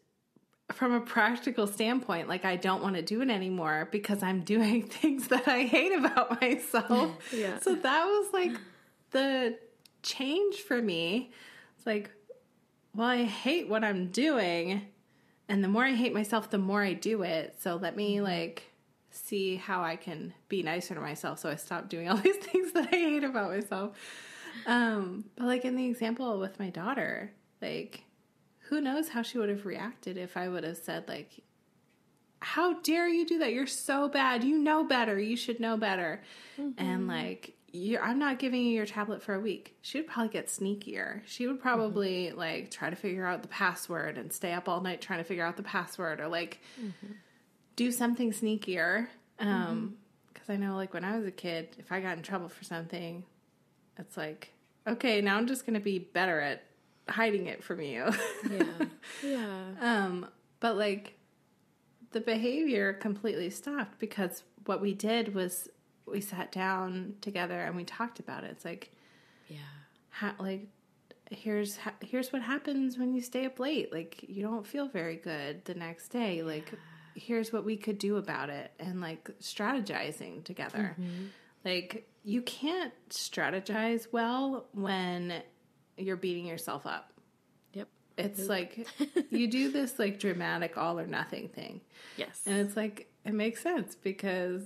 [0.73, 4.83] from a practical standpoint, like I don't want to do it anymore because I'm doing
[4.87, 7.17] things that I hate about myself.
[7.33, 7.59] Yeah.
[7.61, 8.53] So that was like
[9.11, 9.59] the
[10.03, 11.31] change for me.
[11.77, 12.11] It's like,
[12.95, 14.83] well, I hate what I'm doing.
[15.51, 17.57] And the more I hate myself, the more I do it.
[17.61, 18.63] So let me like
[19.11, 21.41] see how I can be nicer to myself.
[21.41, 23.99] So I stop doing all these things that I hate about myself.
[24.67, 28.05] Um, but like in the example with my daughter, like
[28.69, 31.43] who knows how she would have reacted if I would have said like,
[32.39, 33.53] "How dare you do that?
[33.53, 34.45] You're so bad.
[34.45, 35.19] You know better.
[35.19, 36.23] You should know better."
[36.79, 37.57] And like,
[38.03, 39.77] I'm not giving you your tablet for a week.
[39.83, 41.21] She would probably get sneakier.
[41.27, 45.01] She would probably like try to figure out the password and stay up all night
[45.01, 46.61] trying to figure out the password or like
[47.77, 49.07] do something sneakier.
[49.39, 49.97] Um,
[50.33, 52.65] because I know like when I was a kid, if I got in trouble for
[52.65, 53.25] something,
[53.99, 54.53] it's like,
[54.87, 56.63] okay, now I'm just going to be better at
[57.09, 58.11] hiding it from you.
[58.51, 58.65] yeah.
[59.23, 59.65] Yeah.
[59.81, 60.27] um,
[60.61, 61.15] but like
[62.13, 65.69] the behavior completely stopped because what we did was
[66.11, 68.51] we sat down together and we talked about it.
[68.53, 68.93] It's like,
[69.49, 69.59] Yeah.
[70.11, 70.69] ha- like
[71.31, 73.93] here's ha- here's what happens when you stay up late.
[73.93, 76.43] Like you don't feel very good the next day.
[76.43, 76.73] Like
[77.15, 80.97] here's what we could do about it and like strategizing together.
[81.01, 81.25] Mm-hmm.
[81.65, 85.43] Like you can't strategize well when
[85.97, 87.13] you're beating yourself up.
[87.75, 87.89] Yep.
[88.19, 88.87] It's like
[89.31, 91.81] you do this like dramatic all or nothing thing.
[92.17, 92.43] Yes.
[92.45, 94.63] And it's like it makes sense because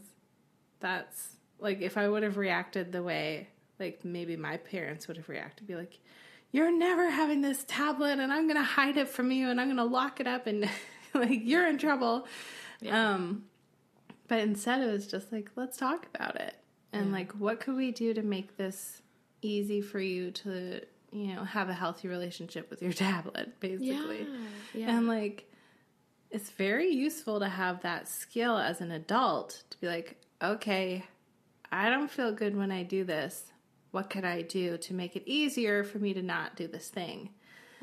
[0.80, 5.28] that's like if I would have reacted the way like maybe my parents would have
[5.28, 5.98] reacted, be like,
[6.52, 9.84] You're never having this tablet and I'm gonna hide it from you and I'm gonna
[9.84, 10.68] lock it up and
[11.14, 12.26] like you're in trouble.
[12.90, 13.44] Um
[14.28, 16.56] but instead it was just like, let's talk about it.
[16.92, 19.02] And like what could we do to make this
[19.42, 20.80] easy for you to,
[21.12, 24.26] you know, have a healthy relationship with your tablet, basically.
[24.72, 24.96] yeah.
[24.96, 25.50] And like,
[26.30, 31.04] it's very useful to have that skill as an adult to be like, okay,
[31.70, 33.52] I don't feel good when I do this.
[33.90, 37.30] What could I do to make it easier for me to not do this thing?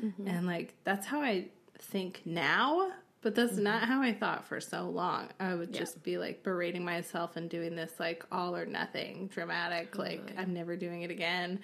[0.02, 0.28] Mm-hmm.
[0.28, 1.46] And like, that's how I
[1.78, 2.90] think now,
[3.22, 3.64] but that's mm-hmm.
[3.64, 5.28] not how I thought for so long.
[5.40, 9.96] I would just be like berating myself and doing this like all or nothing dramatic,
[9.96, 11.60] like, I'm never doing it again,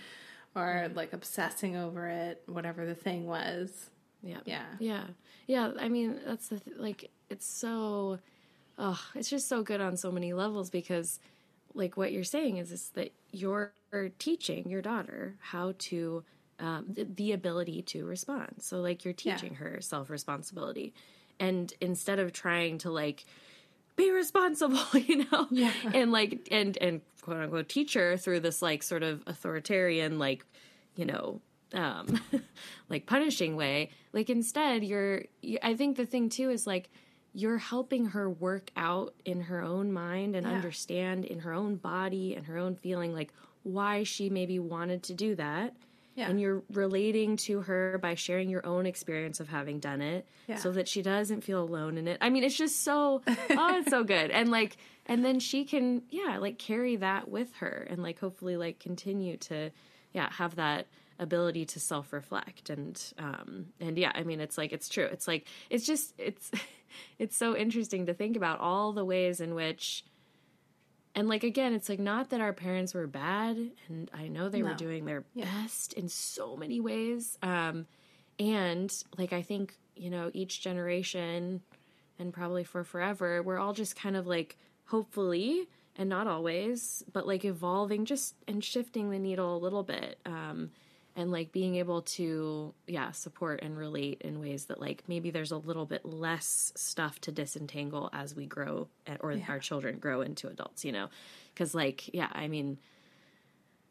[0.54, 3.90] or like obsessing over it, whatever the thing was.
[4.22, 4.38] yeah.
[4.44, 4.64] Yeah.
[4.78, 5.04] Yeah.
[5.46, 5.72] Yeah.
[5.78, 8.18] I mean, that's the th- like, it's so,
[8.78, 11.20] oh, it's just so good on so many levels because,
[11.74, 13.72] like, what you're saying is, is that you're
[14.18, 16.24] teaching your daughter how to,
[16.60, 18.54] um, the, the ability to respond.
[18.60, 19.34] So, like, you're Yeah.
[19.36, 20.94] teaching her self responsibility.
[21.40, 23.24] And instead of trying to, like,
[23.96, 25.72] be responsible, you know, Yeah.
[25.92, 30.44] and like, and, and quote unquote teacher through this, like, sort of authoritarian, like,
[30.96, 31.40] you know,
[31.74, 32.18] um
[32.88, 36.88] like punishing way like instead you're you, i think the thing too is like
[37.40, 40.52] you're helping her work out in her own mind and Yeah.
[40.54, 45.14] understand in her own body and her own feeling like why she maybe wanted to
[45.14, 45.74] do that
[46.16, 46.30] Yeah.
[46.30, 50.56] And you're relating to her by sharing your own experience of having done it Yeah.
[50.56, 52.18] so that she doesn't feel alone in it.
[52.20, 54.32] I mean, it's just so, oh, it's so good.
[54.32, 58.56] And like, and then she can, yeah, like carry that with her and like hopefully
[58.56, 59.70] like continue to,
[60.12, 60.88] yeah, have that
[61.18, 62.70] ability to self reflect.
[62.70, 65.04] And, um, and yeah, I mean, it's like, it's true.
[65.06, 66.50] It's like, it's just, it's,
[67.18, 70.04] it's so interesting to think about all the ways in which,
[71.14, 73.56] and like again, it's like not that our parents were bad,
[73.88, 75.46] and I know they were doing their Yeah.
[75.62, 77.36] best in so many ways.
[77.42, 77.86] Um,
[78.38, 81.62] and like I think you know each generation,
[82.20, 87.26] and probably for forever, we're all just kind of like hopefully, and not always, but
[87.26, 90.18] like evolving just and shifting the needle a little bit.
[90.24, 90.70] Um,
[91.18, 95.50] and like being able to yeah support and relate in ways that like maybe there's
[95.50, 98.86] a little bit less stuff to disentangle as we grow
[99.18, 101.08] or our children grow into adults you know?
[101.52, 102.78] Because like yeah i mean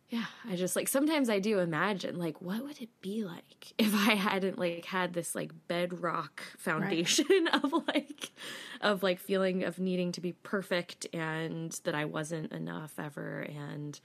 [0.08, 3.94] yeah i just like sometimes i do imagine like what would it be like if
[3.94, 8.32] i hadn't like had this like bedrock foundation of like
[8.80, 14.00] of like feeling of needing to be perfect and that i wasn't enough ever and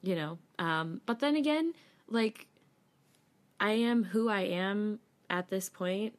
[0.00, 1.72] you know um but then again
[2.08, 2.46] like
[3.62, 4.98] i am who i am
[5.30, 6.14] at this point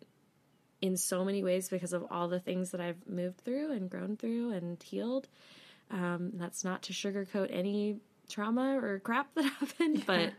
[0.81, 4.17] in so many ways because of all the things that i've moved through and grown
[4.17, 5.27] through and healed.
[5.91, 7.97] Um that's not to sugarcoat any
[8.29, 10.33] trauma or crap that happened but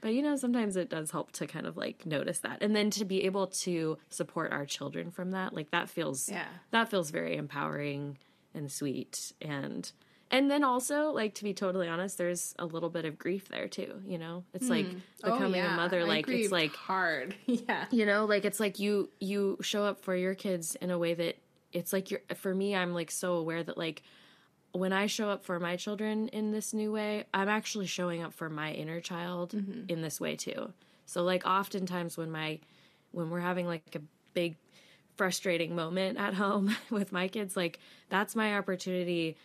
[0.00, 2.58] but you know sometimes it does help to kind of like notice that.
[2.62, 6.48] And then to be able to support our children from that like that feels Yeah.
[6.72, 8.18] that feels very empowering
[8.54, 9.90] and sweet and
[10.30, 13.68] and then also like to be totally honest there's a little bit of grief there
[13.68, 14.98] too you know it's like hmm.
[15.24, 15.74] oh, becoming Oh, yeah.
[15.74, 17.34] a mother like it's like hard.
[17.46, 17.86] yeah.
[17.90, 21.14] you know like it's like you you show up for your kids in a way
[21.14, 21.36] that
[21.72, 24.02] it's like you're for me i'm like so aware that like
[24.72, 28.32] when i show up for my children in this new way i'm actually showing up
[28.32, 29.82] for my inner child mm-hmm.
[29.88, 30.72] in this way too
[31.06, 32.58] so like oftentimes when my
[33.12, 34.00] when we're having like a
[34.34, 34.56] big
[35.16, 39.36] frustrating moment at home with my kids like that's my opportunity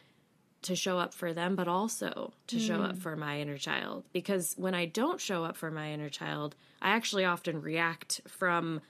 [0.63, 2.99] to show up for them, but also to show up hmm.
[2.99, 4.03] for my inner child.
[4.13, 8.81] Because when I don't show up for my inner child, I actually often react from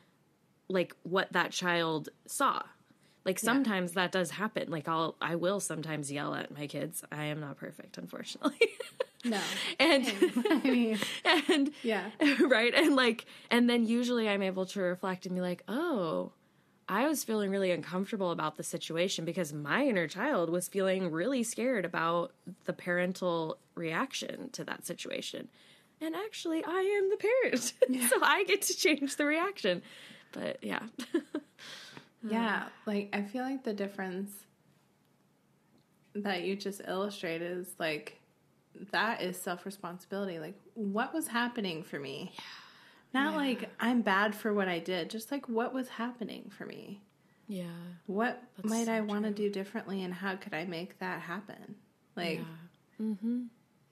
[0.67, 2.63] like what that child saw.
[3.23, 4.71] Like sometimes that does happen.
[4.71, 7.03] Like I'll I will sometimes yell at my kids.
[7.11, 8.57] I am not perfect, unfortunately.
[9.23, 9.39] No.
[9.79, 10.03] and
[10.49, 10.99] I mean,
[11.47, 12.09] and yeah.
[12.39, 16.31] right and like and then usually i'm able to reflect and be like oh
[16.89, 21.43] i was feeling really uncomfortable about the situation because my inner child was feeling really
[21.43, 22.31] scared about
[22.65, 25.47] the parental reaction to that situation.
[25.99, 29.81] And actually i am the parent so i get to change the reaction.
[30.31, 30.83] But yeah.
[32.23, 34.31] Yeah, like I feel like the difference
[36.13, 38.19] that you just illustrated is like
[38.91, 40.39] that is self responsibility.
[40.39, 42.33] Like, what was happening for me?
[43.13, 47.01] Not like I'm bad for what I did, just like what was happening for me.
[47.47, 47.65] yeah
[48.05, 51.75] What might I want to do differently, and how could I make that happen?
[52.15, 52.41] Like,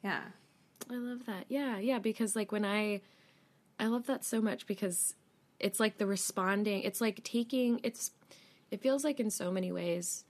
[0.04, 0.22] yeah,
[0.90, 1.46] I love that.
[1.50, 3.02] Yeah, yeah, because like when I
[3.80, 5.16] I love that so much because
[5.60, 8.12] it's like the responding, it's like taking it's
[8.72, 10.24] it feels like in so many ways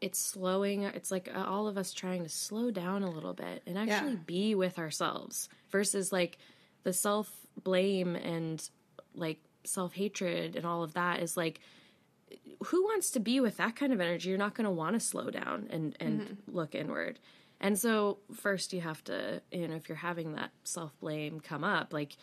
[0.00, 3.62] it's slowing it's like uh, all of us trying to slow down a little bit
[3.66, 4.18] and actually Yeah.
[4.26, 6.36] be with ourselves versus like
[6.82, 8.68] the self blame and
[9.14, 11.60] like self hatred and all of that is like
[12.66, 14.28] who wants to be with that kind of energy?
[14.28, 16.56] You're not going to want to slow down and and mm-hmm.
[16.56, 17.18] look inward.
[17.60, 21.64] And so first you have to you know if you're having that self blame come
[21.64, 22.16] up like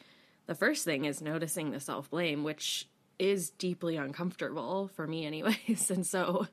[0.47, 2.87] the first thing is noticing the self blame which
[3.21, 5.91] is deeply uncomfortable for me anyways.
[5.91, 6.47] And so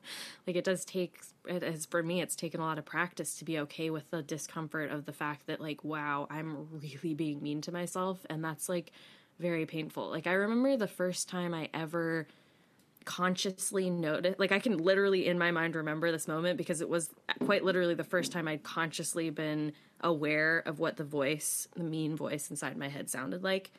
[0.45, 3.45] like it does take it has for me it's taken a lot of practice to
[3.45, 7.61] be okay with the discomfort of the fact that like wow i'm really being mean
[7.61, 8.23] to myself.
[8.29, 8.91] And that's like
[9.39, 10.09] very painful.
[10.09, 12.27] Like i remember the first time i ever
[13.05, 17.09] consciously notice like i can literally in my mind remember this moment because it was
[17.45, 19.71] quite literally the first time i'd consciously been
[20.01, 23.71] aware of what the voice the mean voice inside my head sounded like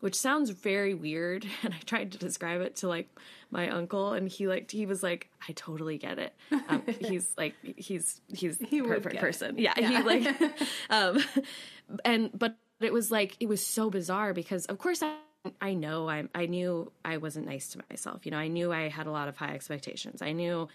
[0.00, 3.08] which sounds very weird and i tried to describe it to like
[3.50, 6.34] my uncle and he like he was like i totally get it
[6.68, 10.36] um, he's like he's he's He the perfect person yeah, he like
[10.90, 11.18] um
[12.04, 15.14] and but it was like it was so bizarre because of course I
[15.60, 18.26] I know I I knew I wasn't nice to myself.
[18.26, 20.20] You know, I knew I had a lot of high expectations.
[20.20, 20.68] I knew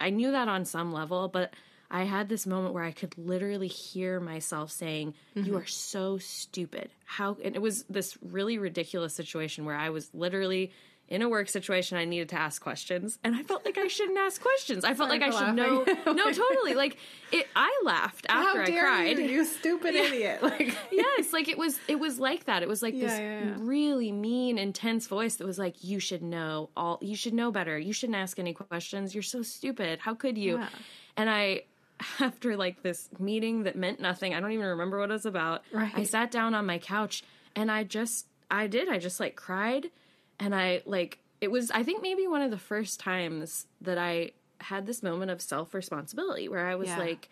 [0.00, 1.52] I knew that on some level, but
[1.90, 5.56] I had this moment where I could literally hear myself saying, "You mm-hmm.
[5.56, 10.72] are so stupid." How and it was this really ridiculous situation where I was literally
[11.08, 14.18] in a work situation, I needed to ask questions, and I felt like I shouldn't
[14.18, 14.84] ask questions.
[14.84, 15.84] I felt Sorry like I should know.
[16.06, 16.74] No, totally.
[16.74, 16.96] Like
[17.30, 17.46] it.
[17.54, 19.18] I laughed after I cried.
[19.18, 20.42] you, you stupid idiot!
[20.42, 21.78] Like, yes, like it was.
[21.86, 22.62] It was like that.
[22.62, 23.54] It was like Yeah, this yeah, yeah.
[23.58, 26.98] really mean, intense voice that was like, "You should know all.
[27.00, 27.78] You should know better.
[27.78, 29.14] You shouldn't ask any questions.
[29.14, 30.00] You're so stupid.
[30.00, 30.68] How could you?" Yeah.
[31.16, 31.62] And I.
[32.20, 35.62] After like this meeting that meant nothing, I don't even remember what it was about.
[35.72, 35.92] Right.
[35.94, 37.22] I sat down on my couch
[37.54, 39.90] and I just, I did, I just like cried
[40.38, 44.32] and I like it was I think maybe one of the first times that I
[44.60, 46.98] had this moment of self responsibility where I was Yeah.
[46.98, 47.28] like,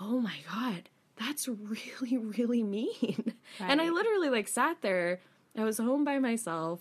[0.00, 5.20] "Oh my god, that's really really mean." And I literally like sat there.
[5.56, 6.80] I was home by myself.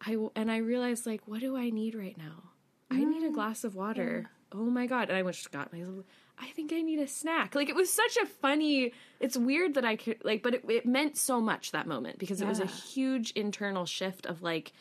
[0.00, 2.50] I and I realized like, what do I need right now?
[2.90, 4.28] I need a mm, glass of water.
[4.54, 5.08] Oh my god!
[5.08, 6.04] And I just got myself.
[6.38, 7.54] I think I need a snack.
[7.54, 8.92] Like it was such a funny.
[9.20, 12.40] It's weird that I could like, but it, it meant so much that moment because
[12.40, 14.72] it was a huge internal shift of like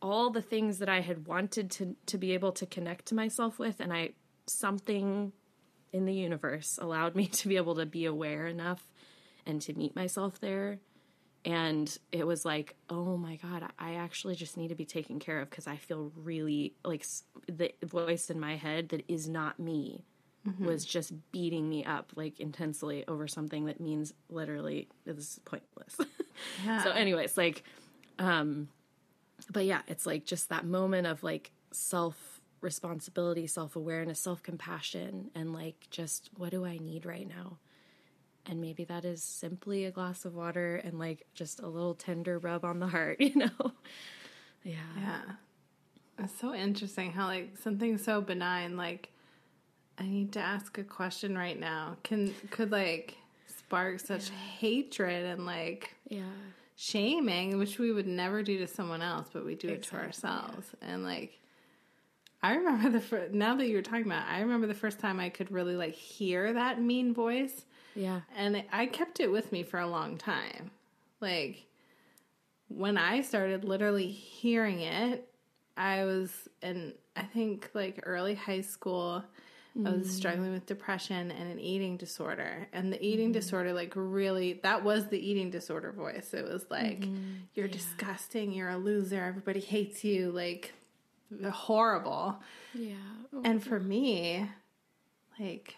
[0.00, 3.58] all the things that I had wanted to to be able to connect to myself
[3.58, 4.10] with, and I
[4.46, 5.32] something
[5.92, 8.82] in the universe allowed me to be able to be aware enough
[9.46, 10.78] and to meet myself there.
[11.44, 15.40] And it was like, oh my God, I actually just need to be taken care
[15.40, 17.06] of because I feel really like
[17.46, 20.04] the voice in my head that is not me
[20.60, 25.96] was just beating me up like intensely over something that means literally is pointless.
[26.64, 26.84] Yeah.
[26.84, 27.64] so, anyways, like,
[28.20, 28.68] um,
[29.50, 35.32] but yeah, it's like just that moment of like self responsibility, self awareness, self compassion,
[35.34, 37.58] and like just what do I need right now?
[38.48, 42.38] And maybe that is simply a glass of water and like just a little tender
[42.38, 43.72] rub on the heart, you know?
[44.64, 44.74] Yeah.
[44.96, 45.20] Yeah.
[46.18, 49.10] It's so interesting how like something so benign like
[49.98, 55.46] I need to ask a question right now can could like spark such hatred and
[55.46, 56.22] like Yeah.
[56.76, 59.98] shaming which we would never do to someone else but we do it to Exactly,
[59.98, 61.38] ourselves and like
[62.42, 65.18] I remember the fir- now that you're talking about it, I remember the first time
[65.18, 67.64] I could really like hear that mean voice
[67.98, 68.20] Yeah.
[68.36, 70.70] and I kept it with me for a long time.
[71.20, 71.66] Like
[72.68, 75.28] when I started literally hearing it,
[75.76, 76.30] I was
[76.62, 79.24] in I think like early high school.
[79.86, 80.10] I was mm.
[80.10, 82.66] struggling with depression and an eating disorder.
[82.72, 83.34] And the eating mm.
[83.34, 86.34] disorder like really that was the eating disorder voice.
[86.34, 87.34] It was like mm-hmm.
[87.54, 90.72] you're disgusting, you're a loser, everybody hates you, like
[91.50, 92.40] horrible.
[92.74, 92.94] Yeah.
[93.44, 93.68] And oh.
[93.68, 94.48] for me,
[95.38, 95.76] like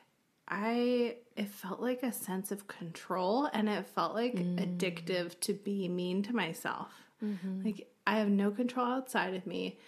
[0.50, 5.40] I it felt like a sense of control and it felt like addictive mm.
[5.40, 6.88] to be mean to myself.
[7.24, 7.64] Mm-hmm.
[7.64, 9.78] Like I have no control outside of me.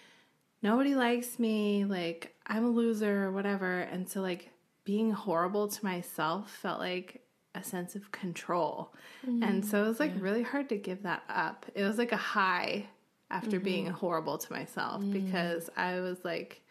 [0.61, 3.81] Nobody likes me, like I'm a loser or whatever.
[3.81, 4.49] And so like
[4.85, 7.21] being horrible to myself felt like
[7.55, 8.93] a sense of control.
[9.25, 10.23] And so it was like mm-hmm.
[10.23, 11.65] really hard to give that up.
[11.75, 12.87] It was like a high
[13.29, 13.63] after mm-hmm.
[13.63, 15.13] being horrible to myself mm.
[15.13, 16.62] because I was like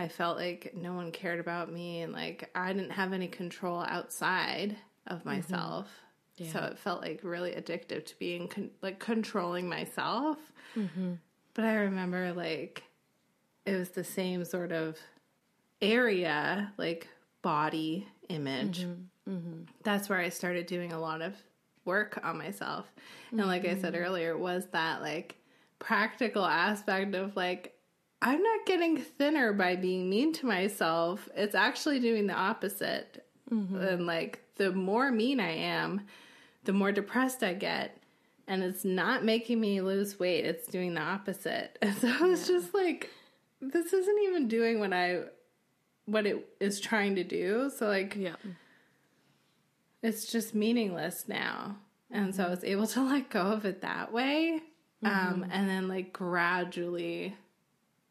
[0.00, 3.80] I felt like no one cared about me and like I didn't have any control
[3.80, 4.76] outside
[5.06, 5.28] of mm-hmm.
[5.28, 5.88] myself.
[6.52, 10.38] So it felt like really addictive to being con- like controlling myself.
[10.74, 11.12] Mm-hmm.
[11.52, 12.82] But I remember like
[13.66, 14.96] it was the same sort of
[15.82, 17.08] area, like
[17.42, 18.86] body image.
[19.28, 19.64] Mm-hmm.
[19.82, 21.34] That's where I started doing a lot of
[21.84, 22.86] work on myself.
[23.30, 25.36] And like I said earlier, was that like
[25.78, 27.76] practical aspect of like,
[28.22, 31.28] I'm not getting thinner by being mean to myself.
[31.34, 33.26] It's actually doing the opposite.
[33.50, 33.76] Mm-hmm.
[33.76, 36.02] And like, the more mean I am,
[36.64, 37.96] the more depressed I get.
[38.46, 41.78] And it's not making me lose weight, it's doing the opposite.
[41.80, 43.10] And so I was just like,
[43.60, 45.22] this isn't even doing what I
[46.06, 47.70] what it is trying to do.
[47.76, 48.36] So like Yeah.
[50.02, 51.76] it's just meaningless now.
[52.10, 52.50] And so mm-hmm.
[52.50, 54.60] I was able to let go of it that way.
[55.02, 55.44] Um, mm-hmm.
[55.50, 57.34] and then like gradually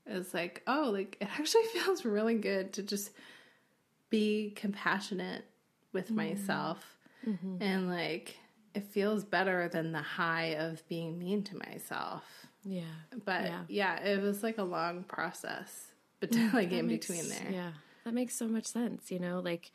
[0.09, 3.11] it's like, oh, like it actually feels really good to just
[4.09, 5.45] be compassionate
[5.93, 6.15] with mm-hmm.
[6.15, 6.97] myself.
[7.27, 7.61] Mm-hmm.
[7.61, 8.37] And like
[8.73, 12.23] it feels better than the high of being mean to myself.
[12.63, 12.83] Yeah.
[13.25, 13.63] But Yeah.
[13.67, 15.87] yeah, it was like a long process,
[16.21, 17.51] mm, but like in makes- between there.
[17.51, 17.71] Yeah,
[18.03, 19.11] that makes so much sense.
[19.11, 19.71] You know, like,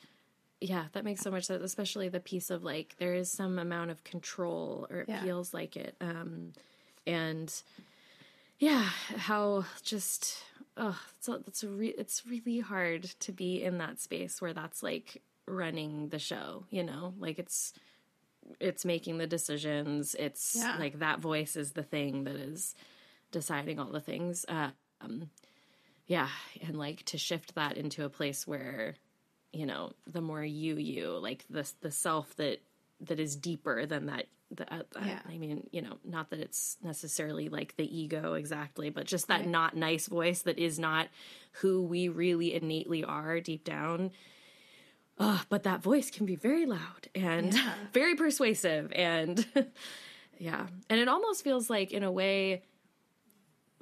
[0.60, 1.62] yeah, that makes so much sense.
[1.62, 5.22] Especially the piece of like there is some amount of control, or it Yeah.
[5.22, 5.96] feels like it.
[6.00, 6.52] Um,
[7.06, 7.52] and
[8.64, 10.38] yeah, how just
[10.78, 14.82] oh, so that's a re- it's really hard to be in that space where that's
[14.82, 16.64] like running the show.
[16.70, 17.74] You know, like it's
[18.60, 20.14] it's making the decisions.
[20.18, 20.76] It's Yeah.
[20.78, 22.74] like that voice is the thing that is
[23.32, 24.46] deciding all the things.
[24.48, 24.70] Uh,
[25.02, 25.28] um,
[26.06, 26.28] yeah,
[26.62, 28.94] and like to shift that into a place where,
[29.52, 32.60] you know, the more you you like the the self that
[33.00, 35.20] that is deeper than that the, uh, Yeah.
[35.28, 39.46] I mean, you know, not that it's necessarily like the ego exactly, but just that
[39.46, 41.08] not nice voice that is not
[41.60, 44.12] who we really innately are deep down.
[45.18, 47.74] Uh, but that voice can be very loud and Yeah.
[47.92, 48.92] very persuasive.
[48.92, 49.44] And
[50.38, 50.66] yeah.
[50.88, 52.62] And it almost feels like, in a way,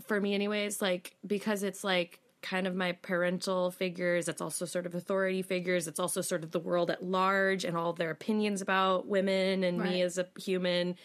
[0.06, 4.84] for me, anyways, like because it's like kind of my parental figures, it's also sort
[4.86, 8.60] of authority figures, it's also sort of the world at large and all their opinions
[8.60, 9.90] about women and Right.
[9.90, 10.96] me as a human.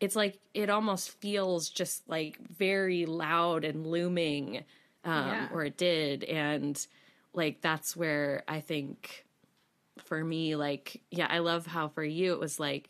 [0.00, 4.64] It's like it almost feels just like very loud and looming,
[5.04, 5.48] um, Yeah.
[5.50, 6.24] or it did.
[6.24, 6.84] And
[7.32, 9.24] like that's where I think
[10.04, 12.88] for me, like, yeah, I love how for you it was like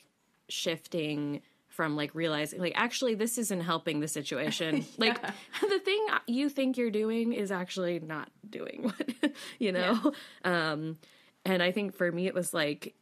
[0.48, 4.84] shifting from like realizing like actually this isn't helping the situation.
[4.98, 5.20] Like
[5.60, 10.12] the thing you think you're doing is actually not doing what you know?
[10.44, 10.98] Um
[11.44, 12.94] and i think for me it was like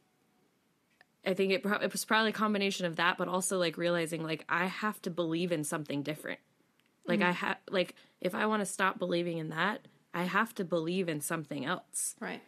[1.25, 4.23] i think it, pro- it was probably a combination of that but also like realizing
[4.23, 6.39] like i have to believe in something different.
[7.05, 10.63] Like i have like if i want to stop believing in that i have to
[10.63, 12.15] believe in something else.
[12.19, 12.41] Right.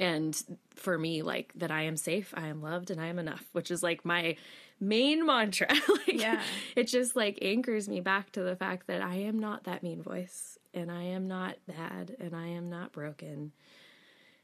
[0.00, 0.42] And
[0.74, 3.70] for me like that i am safe i am loved and i am enough which
[3.70, 4.34] is like my
[4.80, 5.68] main mantra
[6.06, 6.40] like Yeah.
[6.74, 10.02] it just like anchors me back to the fact that i am not that mean
[10.02, 13.52] voice and i am not bad and i am not broken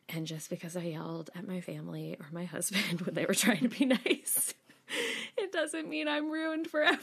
[0.08, 3.60] and just because i yelled at my family or my husband when they were trying
[3.60, 4.54] to be nice
[5.38, 7.00] it doesn't mean i'm ruined forever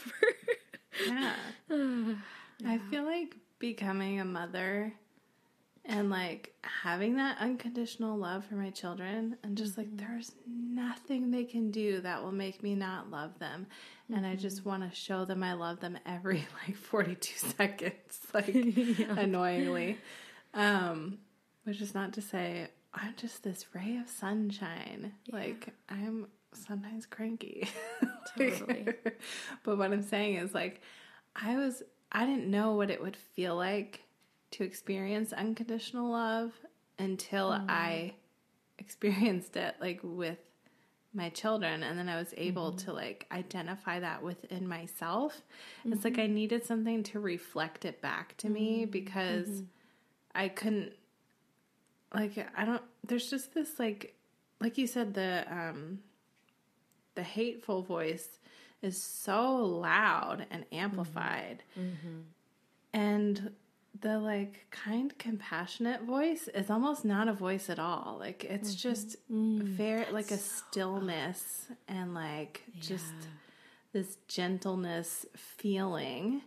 [1.08, 1.34] Yeah.
[2.64, 4.92] I feel like becoming a mother
[5.86, 11.44] and like having that unconditional love for my children and just like there's nothing they
[11.44, 13.66] can do that will make me not love them.
[14.14, 18.48] And i just want to show them i love them every like 42 seconds like
[18.48, 19.98] annoyingly.
[20.54, 21.18] Um
[21.64, 25.12] which is not to say i'm just this ray of sunshine.
[25.30, 27.68] Like i'm sometimes cranky.
[28.38, 28.86] Totally.
[29.64, 30.80] but what i'm saying is like
[31.36, 34.03] i was i didn't know what it would feel like
[34.54, 36.52] to experience unconditional love
[36.98, 37.64] until mm.
[37.68, 38.14] I
[38.78, 40.38] experienced it like with
[41.12, 41.82] my children.
[41.82, 42.86] And then I was able mm-hmm.
[42.86, 45.42] to like identify that within myself.
[45.84, 46.22] It's like mm-hmm.
[46.22, 48.90] I needed something to reflect it back to me mm-hmm.
[48.90, 49.62] because
[50.34, 50.92] I couldn't
[52.12, 54.14] like I don't there's just this like
[54.60, 56.00] like you said the um
[57.14, 58.28] the hateful voice
[58.82, 61.62] is so loud and amplified.
[62.92, 63.52] And
[64.00, 68.16] the like kind compassionate voice is almost not a voice at all.
[68.18, 68.88] Like it's mm-hmm.
[68.88, 69.62] just mm.
[69.62, 73.12] very like a stillness and like just
[73.92, 76.42] this gentleness feeling.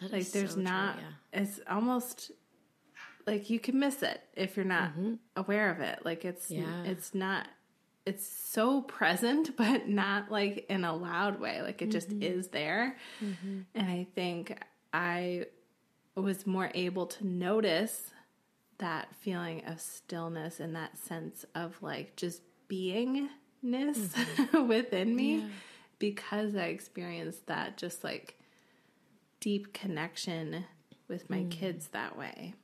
[0.00, 1.42] That Like is there's so true, not yeah.
[1.42, 2.30] it's almost
[3.26, 5.14] like you can miss it if you're not mm-hmm.
[5.36, 6.00] aware of it.
[6.04, 6.84] Like it's Yeah.
[6.84, 7.46] it's not
[8.06, 11.60] it's so present but not like in a loud way.
[11.60, 12.22] Like it just mm-hmm.
[12.22, 12.96] is there.
[13.20, 14.58] And I think
[14.94, 15.46] I
[16.16, 18.10] was more able to notice
[18.78, 23.28] that feeling of stillness and that sense of like just beingness
[23.62, 24.68] mm-hmm.
[24.68, 25.46] within me
[25.98, 28.38] because I experienced that just like
[29.40, 30.64] deep connection
[31.08, 31.50] with my mm.
[31.50, 32.54] kids that way.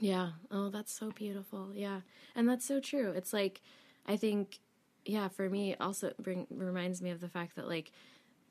[0.00, 0.30] Yeah.
[0.50, 1.70] Oh, that's so beautiful.
[1.74, 2.00] Yeah.
[2.34, 3.10] And that's so true.
[3.10, 3.60] It's like
[4.06, 4.60] I think
[5.04, 7.92] yeah, for me also bring reminds me of the fact that like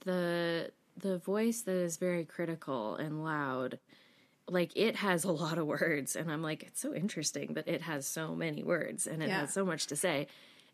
[0.06, 3.80] the the voice that is very critical and loud
[4.50, 7.82] like it has a lot of words and I'm like it's so interesting that it
[7.82, 9.42] has so many words and it Yeah.
[9.42, 10.28] has so much to say.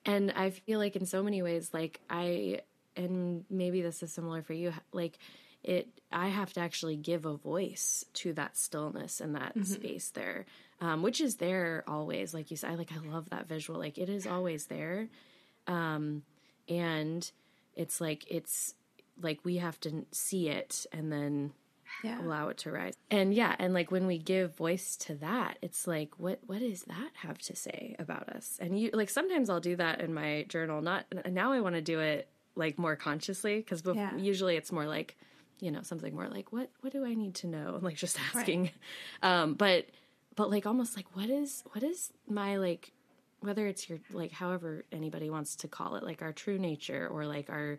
[0.06, 2.62] And I feel like in so many ways like I
[2.96, 5.18] and maybe this is similar for you like
[5.64, 10.46] it i have to actually give a voice to that stillness and that space there
[10.82, 13.98] um, which is there always like you said I, like i love that visual like
[13.98, 15.08] it is always there
[15.68, 16.24] um,
[16.68, 17.30] and
[17.76, 18.74] it's like it's
[19.22, 21.52] like we have to see it and then
[22.04, 22.22] Yeah.
[22.22, 22.94] allow it to rise.
[23.12, 26.84] And yeah and like when we give voice to that it's like what what does
[26.84, 28.58] that have to say about us?
[28.62, 31.82] And you like sometimes i'll do that in my journal not now i want to
[31.82, 34.16] do it like more consciously because Yeah.
[34.18, 35.18] usually it's more like
[35.60, 37.80] you know something more like what what do i need to know?
[37.88, 38.72] Like just asking.
[39.22, 39.88] Um but
[40.36, 42.94] but like almost like what is what is my like
[43.42, 47.26] whether it's your like however anybody wants to call it like our true nature or
[47.26, 47.78] like our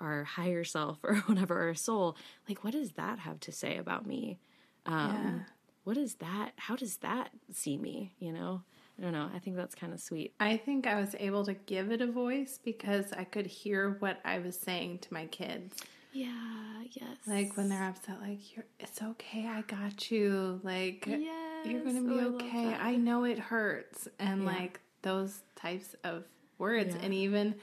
[0.00, 2.16] our higher self or whatever our soul
[2.48, 4.38] like what does that have to say about me
[4.86, 5.44] um
[5.84, 8.62] what is that how does that see me you know
[8.98, 11.54] i don't know i think that's kind of sweet I think I was able to
[11.54, 15.76] give it a voice because I could hear what I was saying to my kids.
[16.12, 20.60] yeah yes Like when they're upset, like you're, it's okay, I got you.
[20.64, 21.20] Like yes
[21.64, 22.70] you're gonna be Oh, okay.
[22.70, 22.82] that.
[22.82, 24.46] I know it hurts, and Yeah.
[24.56, 26.24] like those types of
[26.58, 27.02] words, Yeah.
[27.04, 27.54] and even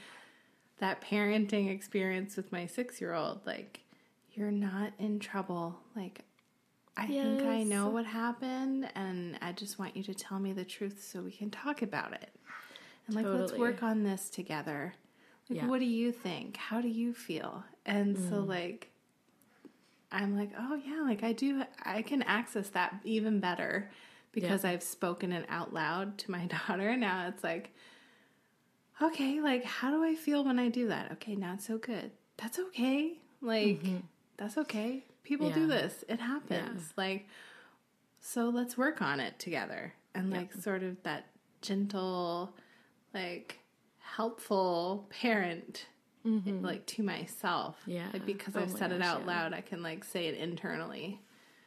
[0.80, 3.42] that parenting experience with my six year old.
[3.46, 3.82] Like,
[4.34, 5.80] you're not in trouble.
[5.96, 6.22] Like,
[6.98, 10.66] I think I know what happened, and I just want you to tell me the
[10.66, 12.30] truth so we can talk about it.
[13.08, 14.94] And like, let's work on this together.
[15.50, 15.68] Like, Yeah.
[15.68, 16.58] what do you think?
[16.58, 17.64] How do you feel?
[17.86, 18.48] And so, Mm.
[18.48, 18.92] like,
[20.12, 23.92] I'm like, oh yeah, like I do, I can access that even better
[24.32, 26.96] because I've spoken it out loud to my daughter.
[26.98, 27.74] Now it's like,
[29.02, 31.12] okay, like, how do I feel when I do that?
[31.14, 32.12] Okay, not so good.
[32.38, 33.14] That's okay.
[33.42, 33.82] Like,
[34.38, 35.04] that's okay.
[35.24, 35.70] People do Mm-hmm.
[35.70, 36.94] This, it happens.
[36.98, 37.28] Like,
[38.20, 39.94] so let's work on it together.
[40.16, 41.28] And like, sort of that
[41.62, 42.54] gentle,
[43.14, 43.60] like,
[44.00, 45.86] helpful parent.
[46.26, 47.92] Like to myself, Mm-hmm.
[47.92, 48.08] Yeah.
[48.14, 49.26] Like because Oh I've said it out yeah.
[49.26, 51.20] loud, I can like say it internally.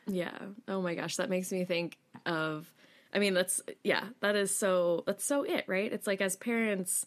[0.06, 0.38] Yeah.
[0.68, 2.72] Oh my gosh, that makes me think of
[3.12, 5.92] I mean, that's yeah, that is so that's so it, right?
[5.92, 7.06] It's like as parents,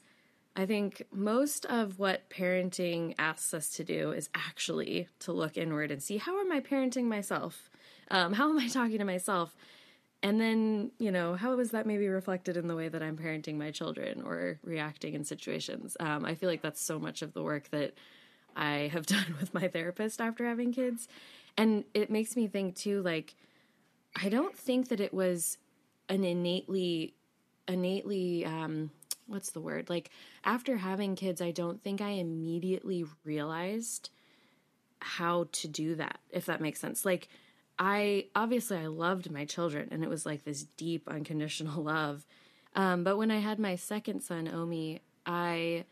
[0.55, 5.91] I think most of what parenting asks us to do is actually to look inward
[5.91, 7.69] and see how am I parenting myself?
[8.09, 9.55] Um, how am I talking to myself?
[10.23, 13.57] And then, you know, how is that maybe reflected in the way that I'm parenting
[13.57, 15.97] my children or reacting in situations?
[15.99, 17.93] Um, I feel like that's so much of the work that
[18.55, 21.07] I have done with my therapist after having kids.
[21.57, 23.35] And it makes me think too, like,
[24.15, 25.57] I don't think that it was
[26.07, 27.13] an innately,
[27.67, 28.91] innately, um,
[29.27, 29.89] what's the word?
[29.89, 30.09] Like,
[30.43, 34.09] after having kids, I don't think I immediately realized
[34.99, 37.05] how to do that, if that makes sense.
[37.05, 37.29] Like,
[37.77, 42.25] I obviously I loved my children, and it was like this deep, unconditional love.
[42.75, 45.85] Um, but when I had my second son, Omi, I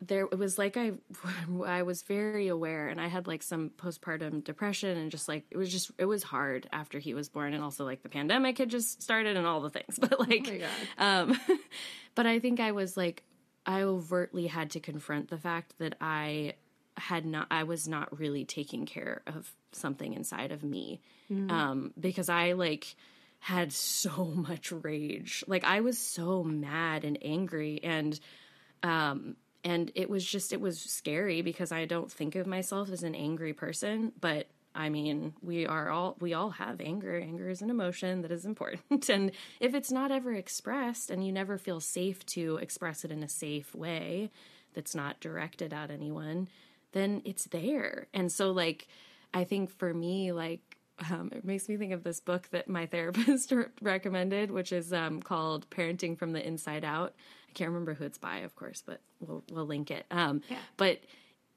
[0.00, 0.92] there it was like I
[1.66, 5.56] I was very aware, and I had like some postpartum depression, and just like it
[5.56, 8.68] was just it was hard after he was born, and also like the pandemic had
[8.68, 9.98] just started, and all the things.
[10.08, 10.48] But like,
[10.98, 11.40] Oh um,
[12.14, 13.22] but I think I was like,
[13.66, 16.54] I overtly had to confront the fact that I
[16.96, 21.00] had not, I was not really taking care of something inside of me.
[21.30, 22.96] Um, because I like
[23.40, 25.44] had so much rage.
[25.46, 28.18] Like I was so mad and angry and,
[28.82, 29.36] um,
[29.68, 33.14] and it was just, it was scary because I don't think of myself as an
[33.14, 37.18] angry person, but I mean, we are all we all have anger.
[37.18, 39.10] Anger is an emotion that is important.
[39.10, 43.22] And if it's not ever expressed and you never feel safe to express it in
[43.22, 44.30] a safe way
[44.74, 46.48] that's not directed at anyone,
[46.92, 48.06] then it's there.
[48.14, 48.88] And so like
[49.34, 50.78] I think for me like
[51.10, 53.52] um, it makes me think of this book that my therapist
[53.82, 57.14] recommended, which is um, called Parenting from the Inside Out.
[57.48, 60.06] I can't remember who it's by, of course, but we'll we'll link it.
[60.10, 60.58] Um, Yeah.
[60.76, 61.00] But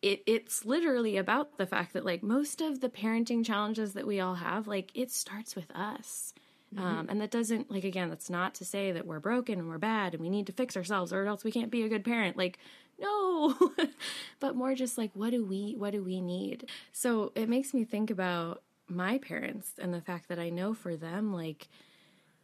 [0.02, 4.20] it it's literally about the fact that like most of the parenting challenges that we
[4.20, 6.34] all have, like it starts with us.
[6.78, 9.78] Um, and that doesn't like again, that's not to say that we're broken and we're
[9.78, 12.38] bad and we need to fix ourselves or else we can't be a good parent.
[12.38, 12.60] Like
[12.98, 13.54] no,
[14.40, 16.70] but more just like what do we what do we need?
[16.94, 20.96] So it makes me think about my parents and the fact that I know for
[20.96, 21.68] them like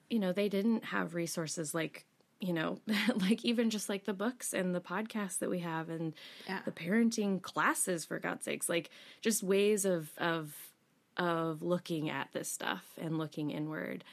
[0.09, 2.05] you know they didn't have resources like
[2.39, 2.77] you know
[3.15, 6.13] like even just like the books and the podcasts that we have and
[6.47, 6.59] Yeah.
[6.65, 8.89] the parenting classes for god's sakes like
[9.21, 10.55] just ways of of
[11.17, 14.03] of looking at this stuff and looking inward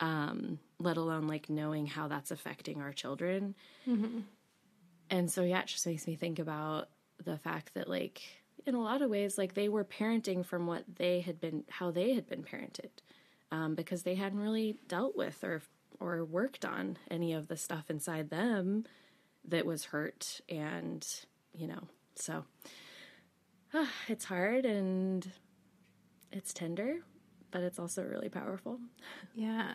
[0.00, 3.54] um let alone like knowing how that's affecting our children
[5.10, 6.88] and so yeah it just makes me think about
[7.24, 8.22] the fact that like
[8.66, 11.90] in a lot of ways like they were parenting from what they had been how
[11.90, 12.90] they had been parented
[13.52, 15.60] um, because they hadn't really dealt with or
[16.00, 18.84] or worked on any of the stuff inside them
[19.46, 21.06] that was hurt and
[21.54, 21.82] you know
[22.14, 22.44] so
[23.74, 25.30] ah, it's hard and
[26.32, 27.00] it's tender
[27.50, 28.78] but it's also really powerful.
[29.34, 29.72] Yeah,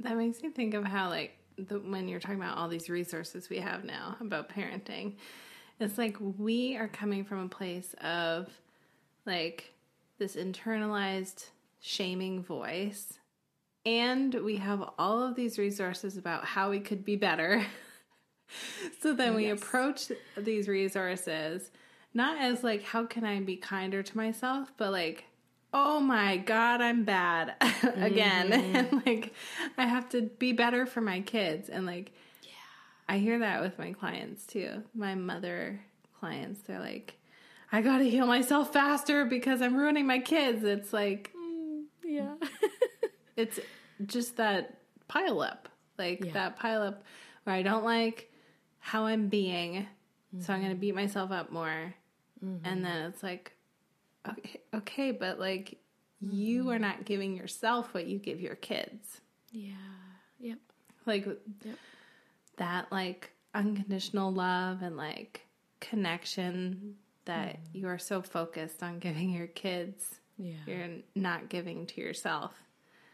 [0.00, 3.48] that makes me think of how like the, when you're talking about all these resources
[3.48, 5.16] we have now about parenting,
[5.80, 8.48] it's like we are coming from a place of
[9.26, 9.72] like
[10.18, 11.46] this internalized
[11.80, 13.18] shaming voice,
[13.86, 17.64] and we have all of these resources about how we could be better.
[19.00, 19.60] so then we Yes.
[19.62, 21.70] approach these resources
[22.14, 25.24] not as like how can I be kinder to myself, but like
[25.72, 28.52] oh my god, I'm bad again.
[28.52, 28.98] and mm-hmm.
[29.06, 29.34] like
[29.76, 32.12] I have to be better for my kids and like
[32.42, 32.50] yeah.
[33.08, 34.82] I hear that with my clients too.
[34.94, 35.80] My mother
[36.18, 37.14] clients, they're like
[37.70, 40.64] I got to heal myself faster because I'm ruining my kids.
[40.64, 42.34] It's like mm, yeah
[43.38, 43.58] it's
[44.06, 44.78] just that
[45.08, 45.68] pile up
[45.98, 46.32] like Yeah.
[46.32, 47.04] that pile up
[47.44, 48.30] where i don't like
[48.78, 49.86] how i'm being
[50.38, 50.66] so i'm mm-hmm.
[50.66, 51.94] going to beat myself up more
[52.44, 52.64] mm-hmm.
[52.64, 53.52] and then it's like
[54.28, 55.78] okay, okay but like
[56.20, 56.70] you mm-hmm.
[56.70, 59.20] are not giving yourself what you give your kids
[59.50, 59.72] yeah
[60.38, 60.58] yep
[61.06, 61.26] like
[62.56, 65.46] that like unconditional love and like
[65.80, 67.60] connection that mm.
[67.72, 70.54] you are so focused on giving your kids, yeah.
[70.66, 72.52] you're not giving to yourself.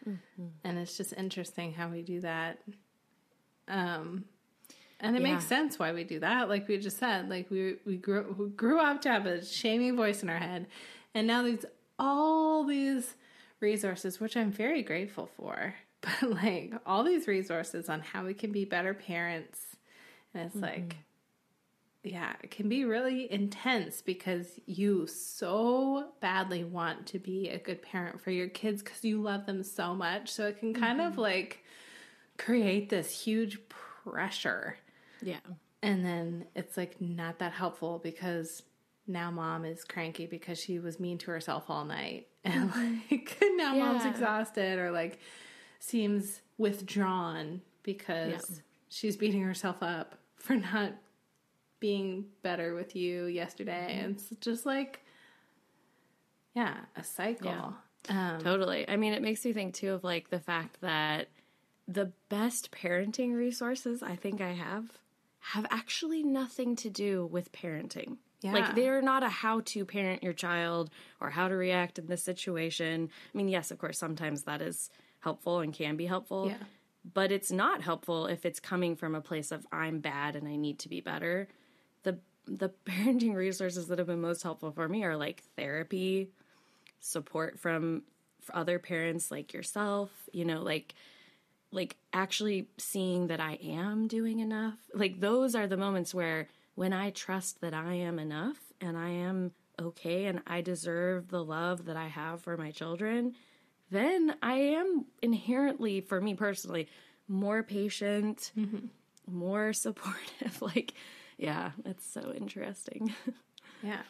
[0.09, 0.47] Mm-hmm.
[0.65, 2.59] And it's just interesting how we do that.
[3.69, 4.25] Um,
[5.01, 5.33] and it yeah.
[5.33, 6.49] makes sense why we do that.
[6.49, 9.97] Like we just said, like we we grew we grew up to have a shaming
[9.97, 10.67] voice in our head,
[11.15, 11.67] and now there's
[11.99, 13.15] all these
[13.61, 15.75] resources, which I'm very grateful for.
[16.21, 19.59] But like all these resources on how we can be better parents,
[20.35, 20.65] and it's mm-hmm.
[20.65, 20.97] like,
[22.05, 27.81] yeah, it can be really intense because you so badly want to be a good
[27.81, 30.31] parent for your kids because you love them so much.
[30.31, 31.13] So it can kind mm-hmm.
[31.13, 31.65] of like
[32.37, 34.77] create this huge pressure.
[35.23, 35.41] Yeah.
[35.83, 38.63] And then it's like not that helpful because
[39.07, 42.29] now mom is cranky because she was mean to herself all night.
[42.47, 42.97] And mm-hmm.
[43.11, 43.87] like now yeah.
[43.87, 45.19] mom's exhausted or like
[45.79, 48.57] seems withdrawn because yeah.
[48.91, 50.93] she's beating herself up for not
[51.85, 53.99] being better with you yesterday.
[54.01, 54.13] Mm-hmm.
[54.13, 55.05] It's just like,
[56.55, 57.47] yeah, a cycle.
[57.49, 57.73] Yeah.
[58.09, 58.89] Um, totally.
[58.89, 61.29] I mean, it makes me think too of like the fact that
[61.87, 64.87] the best parenting resources I think I have
[65.41, 68.17] have actually nothing to do with parenting.
[68.41, 68.55] Yeah.
[68.55, 70.89] Like they're not a how to parent your child
[71.21, 73.11] or how to react in this situation.
[73.35, 74.89] I mean, yes, of course, sometimes that is
[75.21, 76.49] helpful and can be helpful.
[76.49, 76.65] Yeah.
[77.13, 80.57] But it's not helpful if it's coming from a place of I'm bad and I
[80.57, 81.47] need to be better.
[82.47, 86.31] The parenting resources that have been most helpful for me are like therapy,
[87.01, 88.03] support from
[88.53, 90.95] other parents like yourself, you know, like
[91.73, 94.79] like actually seeing that I am doing enough.
[94.95, 99.11] Like those are the moments where when I trust that I am enough and I
[99.11, 103.35] am okay and I deserve the love that I have for my children,
[103.91, 106.89] then I am inherently, for me personally,
[107.29, 108.87] more patient, mm-hmm.
[109.27, 110.61] more supportive.
[110.61, 110.95] like,
[111.39, 113.15] yeah, it's so interesting.
[113.83, 114.03] yeah.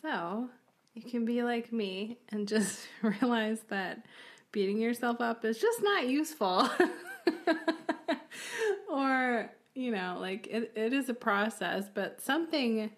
[0.00, 0.48] So
[0.94, 4.04] you can be like me and just realize that
[4.50, 6.68] beating yourself up is just not useful.
[8.90, 12.90] or you know, like it, it is a process, but something,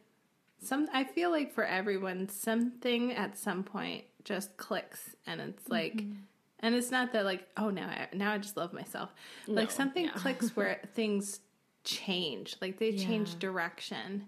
[0.61, 5.97] some, I feel like for everyone, something at some point just clicks and it's like,
[5.97, 6.15] mm-hmm.
[6.61, 9.15] and it's not that like, oh, now I, now I just love myself.
[9.47, 10.13] No, like something yeah.
[10.13, 11.41] clicks where things
[11.85, 13.07] change, like they yeah.
[13.07, 14.27] change direction.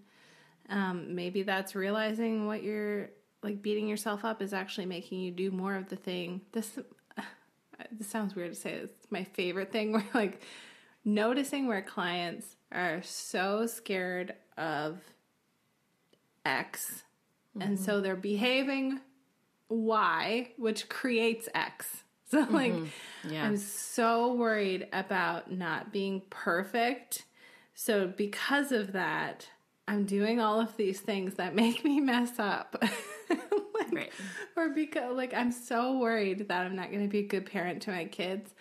[0.69, 3.11] Um, maybe that's realizing what you're
[3.43, 6.41] like beating yourself up is actually making you do more of the thing.
[6.53, 6.79] This,
[7.93, 8.73] this sounds weird to say.
[8.73, 10.43] It's my favorite thing where like
[11.05, 14.99] noticing where clients are so scared of
[16.45, 17.05] X,
[17.57, 17.63] mm-hmm.
[17.63, 19.01] and so they're behaving
[19.69, 22.03] Y, which creates X.
[22.29, 23.33] So, like, mm-hmm.
[23.33, 23.47] yeah.
[23.47, 27.25] I'm so worried about not being perfect.
[27.79, 29.49] So, because of that,
[29.87, 32.77] I'm doing all of these things that make me mess up.
[33.31, 34.13] like, right.
[34.57, 37.83] Or because, like, I'm so worried that I'm not going to be a good parent
[37.83, 38.55] to my kids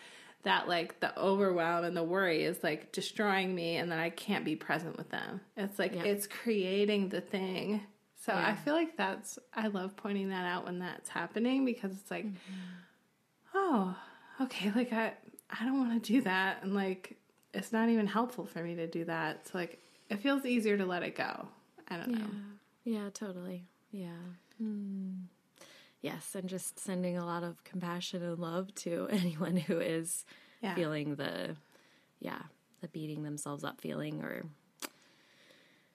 [0.44, 4.46] that like the overwhelm and the worry is like destroying me and then I can't
[4.46, 5.42] be present with them.
[5.58, 7.82] It's like it's creating the thing.
[8.24, 8.50] So yeah.
[8.50, 12.28] I feel like that's I love pointing that out when that's happening because it's like
[12.28, 13.56] mm-hmm.
[13.56, 13.98] oh,
[14.42, 15.14] okay, like I
[15.50, 17.18] I don't want to do that and like
[17.56, 19.48] it's not even helpful for me to do that.
[19.48, 19.80] So like
[20.10, 21.48] it feels easier to let it go.
[21.88, 22.18] I don't yeah.
[22.18, 22.30] know.
[22.84, 23.66] Yeah, totally.
[23.92, 24.10] Yeah.
[24.62, 25.24] Mm.
[26.02, 30.26] Yes, and just sending a lot of compassion and love to anyone who is
[30.62, 30.76] yeah.
[30.76, 31.56] feeling the,
[32.20, 32.42] yeah,
[32.82, 34.46] the beating themselves up feeling or.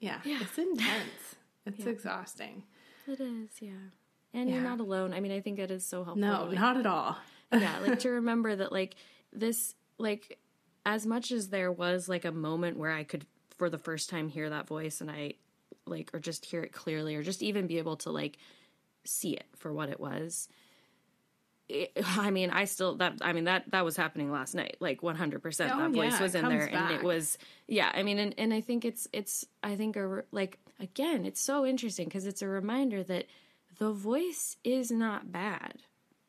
[0.00, 0.38] Yeah, yeah.
[0.40, 1.36] it's intense.
[1.66, 2.62] It's exhausting.
[3.06, 3.90] It is, yeah.
[4.32, 5.12] And you're not alone.
[5.12, 6.26] I mean, I think it is so helpful.
[6.26, 7.18] No, like, not at all.
[7.52, 8.96] yeah, like to remember that, like,
[9.30, 10.38] this, like,
[10.84, 13.26] as much as there was like a moment where I could,
[13.56, 15.34] for the first time, hear that voice and I,
[15.86, 18.38] like, or just hear it clearly, or just even be able to, like,
[19.04, 20.48] see it for what it was.
[21.68, 24.76] It, I mean, I still that I mean that that was happening last night.
[24.80, 26.74] Like 100% that oh, voice yeah, was in there back.
[26.74, 30.24] and it was yeah, I mean and and I think it's it's I think a
[30.32, 33.26] like again, it's so interesting because it's a reminder that
[33.78, 35.74] the voice is not bad.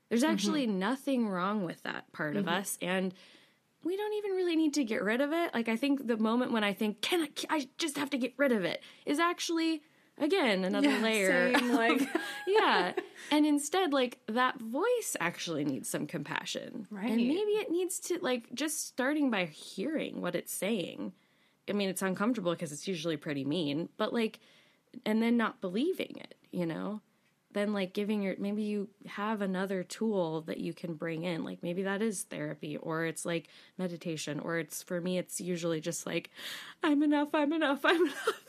[0.10, 0.32] There's mm-hmm.
[0.32, 0.80] actually mm-hmm.
[0.80, 2.47] nothing wrong with that part mm-hmm.
[2.47, 3.14] of us and
[3.84, 5.53] we don't even really need to get rid of it.
[5.53, 8.34] Like I think the moment when I think, can I, I just have to get
[8.38, 9.82] rid of it, is actually
[10.17, 12.01] again another yeah, layer same, like
[12.47, 12.93] yeah.
[13.32, 16.88] And instead like that voice actually needs some compassion.
[16.91, 17.09] Right.
[17.09, 21.13] and maybe it needs to like just starting by hearing what it's saying.
[21.69, 24.39] I mean it's uncomfortable because it's usually pretty mean but like
[25.05, 27.01] and then not believing it you know
[27.54, 31.62] then like giving your maybe you have another tool that you can bring in like
[31.62, 33.47] maybe that is therapy or it's like
[33.78, 36.30] meditation or it's for me it's usually just like
[36.84, 38.45] i'm enough i'm enough i'm enough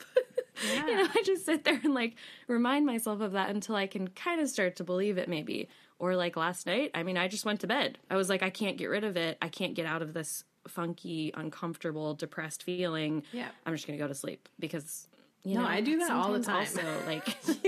[0.71, 2.15] yeah you know, I just sit there and like
[2.47, 5.67] remind myself of that until I can kind of start to believe it, maybe.
[5.99, 7.97] Or like last night, I mean, I just went to bed.
[8.09, 9.37] I was like, I can't get rid of it.
[9.41, 13.23] I can't get out of this funky, uncomfortable, depressed feeling.
[13.33, 13.47] Yeah.
[13.65, 15.07] I'm just going to go to sleep because,
[15.43, 16.57] you No, know, I do that all the time.
[16.57, 17.25] Also, like,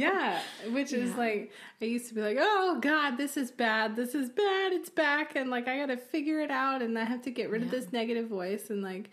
[0.00, 0.40] Yeah,
[0.70, 1.16] which is Yeah.
[1.16, 3.96] like I used to be like, "Oh god, this is bad.
[3.96, 4.72] This is bad.
[4.72, 7.50] It's back." And like I got to figure it out and I have to get
[7.50, 9.10] rid of this negative voice and like